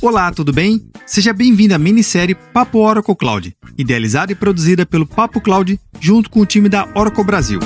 Olá, 0.00 0.30
tudo 0.30 0.52
bem? 0.52 0.80
Seja 1.04 1.32
bem-vindo 1.32 1.74
à 1.74 1.78
minissérie 1.78 2.36
Papo 2.54 2.78
Oracle 2.78 3.16
Cloud, 3.16 3.56
idealizada 3.76 4.30
e 4.30 4.34
produzida 4.34 4.86
pelo 4.86 5.04
Papo 5.04 5.40
Cloud 5.40 5.78
junto 5.98 6.30
com 6.30 6.40
o 6.40 6.46
time 6.46 6.68
da 6.68 6.88
Oracle 6.94 7.24
Brasil. 7.24 7.58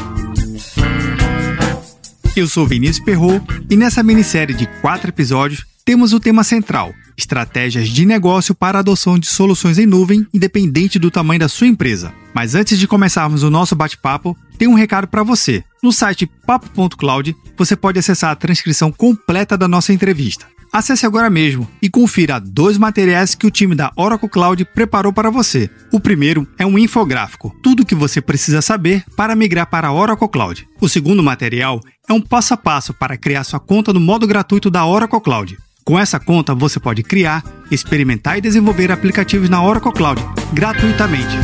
Eu 2.35 2.49
sou 2.49 2.67
Vinícius 2.67 3.05
Perro 3.05 3.47
e 3.69 3.77
nessa 3.77 4.03
minissérie 4.03 4.55
de 4.55 4.67
quatro 4.81 5.11
episódios 5.11 5.67
temos 5.85 6.15
o 6.15 6.21
tema 6.21 6.43
central: 6.43 6.95
estratégias 7.19 7.91
de 7.91 8.07
negócio 8.07 8.55
para 8.55 8.79
a 8.79 8.81
adoção 8.81 9.19
de 9.19 9.27
soluções 9.27 9.79
em 9.79 9.85
nuvem, 9.85 10.27
independente 10.33 10.99
do 10.99 11.11
tamanho 11.11 11.41
da 11.41 11.51
sua 11.51 11.67
empresa. 11.67 12.15
Mas 12.33 12.55
antes 12.55 12.79
de 12.79 12.89
começarmos 12.89 13.43
o 13.43 13.51
nosso 13.51 13.77
bate-papo, 13.77 14.35
tem 14.57 14.67
um 14.67 14.75
recado 14.75 15.07
para 15.07 15.23
você. 15.23 15.63
No 15.83 15.93
site 15.93 16.27
papo.cloud, 16.47 17.37
você 17.59 17.77
pode 17.77 17.99
acessar 17.99 18.31
a 18.31 18.37
transcrição 18.37 18.91
completa 18.91 19.59
da 19.59 19.69
nossa 19.69 19.93
entrevista. 19.93 20.47
Acesse 20.73 21.05
agora 21.05 21.29
mesmo 21.29 21.69
e 21.83 21.91
confira 21.91 22.41
dois 22.41 22.79
materiais 22.79 23.35
que 23.35 23.47
o 23.47 23.51
time 23.51 23.75
da 23.75 23.93
Oracle 23.95 24.27
Cloud 24.27 24.65
preparou 24.65 25.13
para 25.13 25.31
você. 25.31 25.69
O 25.93 26.01
primeiro 26.01 26.49
é 26.57 26.65
um 26.65 26.79
infográfico, 26.79 27.55
tudo 27.63 27.83
o 27.83 27.87
que 27.87 27.95
você 27.95 28.23
precisa 28.23 28.63
saber 28.63 29.05
para 29.15 29.37
migrar 29.37 29.69
para 29.69 29.89
a 29.89 29.93
Oracle 29.93 30.31
Cloud. 30.31 30.67
O 30.81 30.89
segundo 30.89 31.23
material 31.23 31.79
é 32.09 32.13
um 32.15 32.23
passo 32.23 32.55
a 32.55 32.57
passo 32.57 32.95
para 32.95 33.19
criar 33.19 33.45
sua 33.45 33.61
conta 33.61 33.93
no 33.93 34.01
modo 34.01 34.27
gratuito 34.27 34.71
da 34.71 34.87
Oracle 34.87 35.21
Cloud. 35.21 35.59
Com 35.85 35.99
essa 35.99 36.19
conta, 36.19 36.55
você 36.55 36.81
pode 36.81 37.03
criar, 37.03 37.45
experimentar 37.71 38.39
e 38.39 38.41
desenvolver 38.41 38.91
aplicativos 38.91 39.51
na 39.51 39.63
Oracle 39.63 39.93
Cloud 39.93 40.23
gratuitamente. 40.55 41.37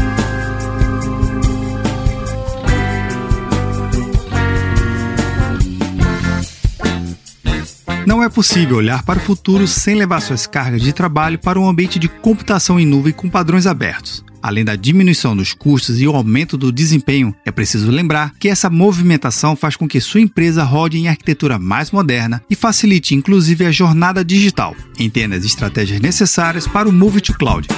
Não 8.08 8.22
é 8.22 8.28
possível 8.30 8.78
olhar 8.78 9.02
para 9.02 9.18
o 9.18 9.22
futuro 9.22 9.68
sem 9.68 9.94
levar 9.94 10.20
suas 10.20 10.46
cargas 10.46 10.80
de 10.80 10.94
trabalho 10.94 11.38
para 11.38 11.60
um 11.60 11.68
ambiente 11.68 11.98
de 11.98 12.08
computação 12.08 12.80
em 12.80 12.86
nuvem 12.86 13.12
com 13.12 13.28
padrões 13.28 13.66
abertos. 13.66 14.24
Além 14.40 14.64
da 14.64 14.76
diminuição 14.76 15.36
dos 15.36 15.52
custos 15.52 16.00
e 16.00 16.08
o 16.08 16.16
aumento 16.16 16.56
do 16.56 16.72
desempenho, 16.72 17.36
é 17.44 17.50
preciso 17.50 17.90
lembrar 17.90 18.32
que 18.40 18.48
essa 18.48 18.70
movimentação 18.70 19.54
faz 19.54 19.76
com 19.76 19.86
que 19.86 20.00
sua 20.00 20.22
empresa 20.22 20.64
rode 20.64 20.96
em 20.96 21.06
arquitetura 21.06 21.58
mais 21.58 21.90
moderna 21.90 22.42
e 22.48 22.54
facilite 22.54 23.14
inclusive 23.14 23.66
a 23.66 23.70
jornada 23.70 24.24
digital. 24.24 24.74
Entenda 24.98 25.36
as 25.36 25.44
estratégias 25.44 26.00
necessárias 26.00 26.66
para 26.66 26.88
o 26.88 26.92
Move 26.92 27.20
to 27.20 27.34
Cloud. 27.36 27.68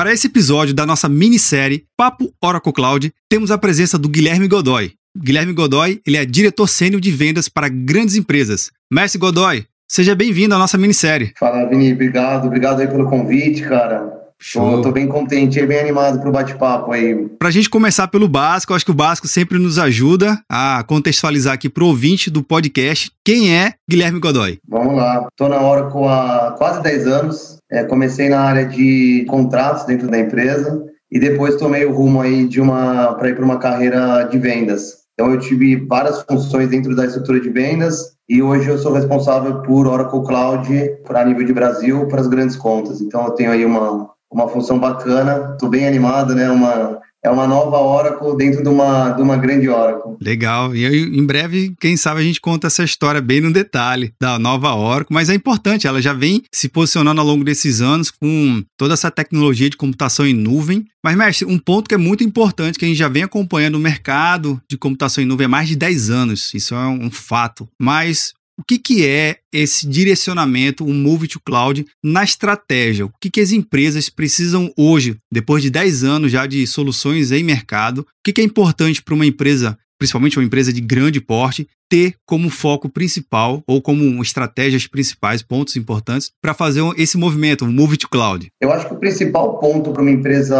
Para 0.00 0.14
esse 0.14 0.28
episódio 0.28 0.72
da 0.72 0.86
nossa 0.86 1.10
minissérie 1.10 1.84
Papo 1.94 2.32
Oracle 2.42 2.72
Cloud, 2.72 3.12
temos 3.28 3.50
a 3.50 3.58
presença 3.58 3.98
do 3.98 4.08
Guilherme 4.08 4.48
Godoy. 4.48 4.94
Guilherme 5.14 5.52
Godoy, 5.52 6.00
ele 6.06 6.16
é 6.16 6.24
diretor 6.24 6.66
sênior 6.68 7.02
de 7.02 7.10
vendas 7.10 7.50
para 7.50 7.68
grandes 7.68 8.16
empresas. 8.16 8.70
Mestre 8.90 9.18
Godoy, 9.18 9.66
seja 9.86 10.14
bem-vindo 10.14 10.54
à 10.54 10.58
nossa 10.58 10.78
minissérie. 10.78 11.34
Fala, 11.38 11.68
Vini, 11.68 11.92
obrigado, 11.92 12.46
obrigado 12.46 12.80
aí 12.80 12.88
pelo 12.88 13.10
convite, 13.10 13.60
cara. 13.60 14.19
Show. 14.42 14.80
Tô 14.80 14.90
bem 14.90 15.06
contente, 15.06 15.64
bem 15.66 15.78
animado 15.78 16.18
pro 16.18 16.32
bate-papo 16.32 16.92
aí. 16.92 17.28
Pra 17.38 17.50
gente 17.50 17.68
começar 17.68 18.08
pelo 18.08 18.26
básico, 18.26 18.72
acho 18.72 18.84
que 18.84 18.90
o 18.90 18.94
básico 18.94 19.28
sempre 19.28 19.58
nos 19.58 19.78
ajuda 19.78 20.40
a 20.48 20.82
contextualizar 20.84 21.52
aqui 21.52 21.68
pro 21.68 21.86
ouvinte 21.86 22.30
do 22.30 22.42
podcast 22.42 23.10
quem 23.22 23.54
é 23.54 23.74
Guilherme 23.88 24.18
Godoy. 24.18 24.58
Vamos 24.66 24.96
lá. 24.96 25.28
Tô 25.36 25.46
na 25.46 25.60
Oracle 25.60 26.06
há 26.06 26.54
quase 26.56 26.82
10 26.82 27.06
anos. 27.06 27.58
É, 27.70 27.84
comecei 27.84 28.30
na 28.30 28.40
área 28.40 28.64
de 28.64 29.26
contratos 29.28 29.84
dentro 29.84 30.08
da 30.08 30.18
empresa 30.18 30.82
e 31.12 31.20
depois 31.20 31.56
tomei 31.56 31.84
o 31.84 31.92
rumo 31.92 32.22
aí 32.22 32.48
de 32.48 32.60
uma 32.60 33.14
para 33.14 33.28
ir 33.28 33.34
para 33.34 33.44
uma 33.44 33.58
carreira 33.58 34.24
de 34.24 34.38
vendas. 34.38 35.00
Então 35.12 35.30
eu 35.30 35.38
tive 35.38 35.76
várias 35.76 36.22
funções 36.22 36.70
dentro 36.70 36.96
da 36.96 37.04
estrutura 37.04 37.38
de 37.40 37.50
vendas 37.50 38.14
e 38.26 38.40
hoje 38.40 38.70
eu 38.70 38.78
sou 38.78 38.92
responsável 38.92 39.60
por 39.60 39.86
Oracle 39.86 40.24
Cloud 40.24 40.68
para 41.06 41.26
nível 41.26 41.44
de 41.44 41.52
Brasil 41.52 42.06
para 42.06 42.22
as 42.22 42.26
grandes 42.26 42.56
contas. 42.56 43.02
Então 43.02 43.26
eu 43.26 43.32
tenho 43.32 43.50
aí 43.50 43.66
uma 43.66 44.08
uma 44.30 44.48
função 44.48 44.78
bacana, 44.78 45.50
estou 45.52 45.68
bem 45.68 45.86
animado, 45.86 46.34
né? 46.34 46.50
Uma, 46.50 47.00
é 47.22 47.28
uma 47.28 47.46
nova 47.46 47.78
Oracle 47.78 48.36
dentro 48.36 48.62
de 48.62 48.68
uma, 48.68 49.10
de 49.10 49.20
uma 49.20 49.36
grande 49.36 49.68
Oracle. 49.68 50.16
Legal. 50.20 50.74
E 50.74 50.86
aí, 50.86 51.02
em 51.02 51.26
breve, 51.26 51.74
quem 51.80 51.96
sabe 51.96 52.20
a 52.20 52.24
gente 52.24 52.40
conta 52.40 52.68
essa 52.68 52.82
história 52.82 53.20
bem 53.20 53.40
no 53.40 53.52
detalhe 53.52 54.14
da 54.20 54.38
nova 54.38 54.74
Oracle, 54.74 55.12
mas 55.12 55.28
é 55.28 55.34
importante, 55.34 55.86
ela 55.86 56.00
já 56.00 56.12
vem 56.12 56.42
se 56.52 56.68
posicionando 56.68 57.20
ao 57.20 57.26
longo 57.26 57.44
desses 57.44 57.80
anos 57.80 58.10
com 58.10 58.62
toda 58.76 58.94
essa 58.94 59.10
tecnologia 59.10 59.68
de 59.68 59.76
computação 59.76 60.26
em 60.26 60.32
nuvem. 60.32 60.86
Mas, 61.04 61.16
mestre, 61.16 61.46
um 61.46 61.58
ponto 61.58 61.88
que 61.88 61.94
é 61.94 61.98
muito 61.98 62.24
importante, 62.24 62.78
que 62.78 62.84
a 62.84 62.88
gente 62.88 62.98
já 62.98 63.08
vem 63.08 63.22
acompanhando 63.22 63.74
o 63.74 63.80
mercado 63.80 64.60
de 64.70 64.78
computação 64.78 65.22
em 65.22 65.26
nuvem 65.26 65.46
há 65.46 65.48
mais 65.48 65.68
de 65.68 65.76
10 65.76 66.10
anos, 66.10 66.54
isso 66.54 66.74
é 66.74 66.86
um 66.86 67.10
fato. 67.10 67.68
Mas 67.78 68.32
o 68.60 68.62
que, 68.62 68.78
que 68.78 69.06
é 69.06 69.38
esse 69.50 69.88
direcionamento, 69.88 70.84
o 70.84 70.92
Move 70.92 71.26
to 71.26 71.40
Cloud, 71.40 71.86
na 72.04 72.22
estratégia? 72.22 73.06
O 73.06 73.12
que, 73.18 73.30
que 73.30 73.40
as 73.40 73.52
empresas 73.52 74.10
precisam 74.10 74.70
hoje, 74.76 75.16
depois 75.32 75.62
de 75.62 75.70
10 75.70 76.04
anos 76.04 76.30
já 76.30 76.44
de 76.44 76.66
soluções 76.66 77.32
em 77.32 77.42
mercado? 77.42 78.00
O 78.00 78.06
que, 78.22 78.34
que 78.34 78.40
é 78.42 78.44
importante 78.44 79.02
para 79.02 79.14
uma 79.14 79.24
empresa, 79.24 79.78
principalmente 79.98 80.38
uma 80.38 80.44
empresa 80.44 80.70
de 80.74 80.80
grande 80.82 81.22
porte, 81.22 81.66
ter 81.88 82.16
como 82.26 82.50
foco 82.50 82.90
principal 82.90 83.62
ou 83.66 83.80
como 83.80 84.22
estratégias 84.22 84.86
principais, 84.86 85.42
pontos 85.42 85.74
importantes, 85.74 86.30
para 86.42 86.52
fazer 86.52 86.82
esse 86.98 87.16
movimento, 87.16 87.64
o 87.64 87.72
Move 87.72 87.96
to 87.96 88.10
Cloud? 88.10 88.46
Eu 88.60 88.70
acho 88.70 88.86
que 88.86 88.94
o 88.94 88.98
principal 88.98 89.58
ponto 89.58 89.90
para 89.90 90.02
uma 90.02 90.10
empresa 90.10 90.58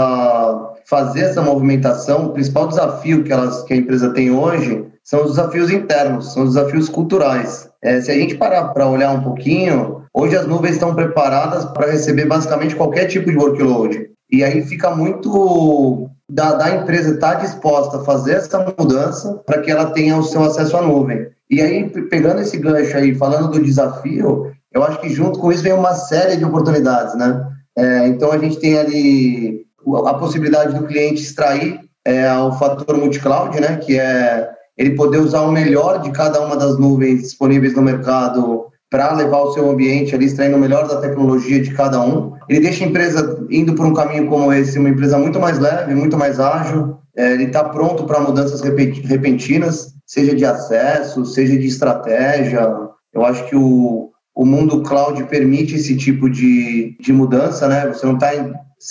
fazer 0.86 1.20
essa 1.20 1.42
movimentação, 1.42 2.26
o 2.26 2.32
principal 2.32 2.66
desafio 2.66 3.22
que, 3.22 3.30
elas, 3.30 3.62
que 3.62 3.74
a 3.74 3.76
empresa 3.76 4.10
tem 4.14 4.30
hoje 4.30 4.86
são 5.04 5.24
os 5.24 5.30
desafios 5.30 5.70
internos, 5.70 6.32
são 6.32 6.44
os 6.44 6.54
desafios 6.54 6.88
culturais. 6.88 7.68
É, 7.82 8.00
se 8.00 8.10
a 8.10 8.14
gente 8.14 8.36
parar 8.36 8.68
para 8.68 8.88
olhar 8.88 9.10
um 9.12 9.22
pouquinho, 9.22 10.02
hoje 10.14 10.36
as 10.36 10.46
nuvens 10.46 10.74
estão 10.74 10.94
preparadas 10.94 11.64
para 11.66 11.90
receber 11.90 12.26
basicamente 12.26 12.76
qualquer 12.76 13.06
tipo 13.06 13.30
de 13.30 13.36
workload. 13.36 14.10
E 14.30 14.44
aí 14.44 14.62
fica 14.62 14.94
muito 14.94 16.08
da, 16.30 16.54
da 16.54 16.76
empresa 16.76 17.14
estar 17.14 17.36
tá 17.36 17.40
disposta 17.40 17.98
a 17.98 18.04
fazer 18.04 18.34
essa 18.34 18.74
mudança 18.78 19.42
para 19.44 19.60
que 19.60 19.70
ela 19.70 19.86
tenha 19.86 20.16
o 20.16 20.22
seu 20.22 20.44
acesso 20.44 20.76
à 20.76 20.82
nuvem. 20.82 21.26
E 21.50 21.60
aí, 21.60 21.88
pegando 22.08 22.40
esse 22.40 22.56
gancho 22.58 22.96
aí, 22.96 23.14
falando 23.14 23.50
do 23.50 23.62
desafio, 23.62 24.52
eu 24.72 24.84
acho 24.84 25.00
que 25.00 25.08
junto 25.08 25.40
com 25.40 25.50
isso 25.50 25.64
vem 25.64 25.72
uma 25.72 25.94
série 25.94 26.36
de 26.36 26.44
oportunidades, 26.44 27.16
né? 27.16 27.44
É, 27.76 28.06
então 28.06 28.30
a 28.30 28.38
gente 28.38 28.58
tem 28.60 28.78
ali 28.78 29.66
a 30.06 30.14
possibilidade 30.14 30.78
do 30.78 30.86
cliente 30.86 31.22
extrair 31.22 31.80
é, 32.04 32.32
o 32.34 32.52
fator 32.52 32.96
multi-cloud, 32.96 33.60
né? 33.60 33.78
Que 33.78 33.98
é 33.98 34.48
ele 34.80 34.96
poder 34.96 35.18
usar 35.18 35.42
o 35.42 35.52
melhor 35.52 36.00
de 36.00 36.10
cada 36.10 36.40
uma 36.40 36.56
das 36.56 36.78
nuvens 36.78 37.20
disponíveis 37.20 37.74
no 37.74 37.82
mercado 37.82 38.64
para 38.88 39.12
levar 39.12 39.42
o 39.42 39.52
seu 39.52 39.70
ambiente 39.70 40.14
ali, 40.14 40.24
extraindo 40.24 40.56
o 40.56 40.58
melhor 40.58 40.88
da 40.88 41.02
tecnologia 41.02 41.60
de 41.60 41.74
cada 41.74 42.02
um. 42.02 42.32
Ele 42.48 42.60
deixa 42.60 42.82
a 42.82 42.88
empresa 42.88 43.46
indo 43.50 43.74
por 43.74 43.84
um 43.84 43.92
caminho 43.92 44.26
como 44.26 44.50
esse, 44.50 44.78
uma 44.78 44.88
empresa 44.88 45.18
muito 45.18 45.38
mais 45.38 45.58
leve, 45.58 45.94
muito 45.94 46.16
mais 46.16 46.40
ágil. 46.40 46.96
É, 47.14 47.34
ele 47.34 47.44
está 47.44 47.62
pronto 47.62 48.04
para 48.04 48.20
mudanças 48.20 48.62
repentinas, 48.62 49.94
seja 50.06 50.34
de 50.34 50.46
acesso, 50.46 51.26
seja 51.26 51.58
de 51.58 51.66
estratégia. 51.66 52.74
Eu 53.12 53.22
acho 53.26 53.46
que 53.50 53.56
o, 53.56 54.10
o 54.34 54.46
mundo 54.46 54.82
cloud 54.82 55.22
permite 55.24 55.74
esse 55.74 55.94
tipo 55.94 56.30
de, 56.30 56.96
de 56.98 57.12
mudança, 57.12 57.68
né? 57.68 57.86
Você 57.86 58.06
não 58.06 58.14
está 58.14 58.30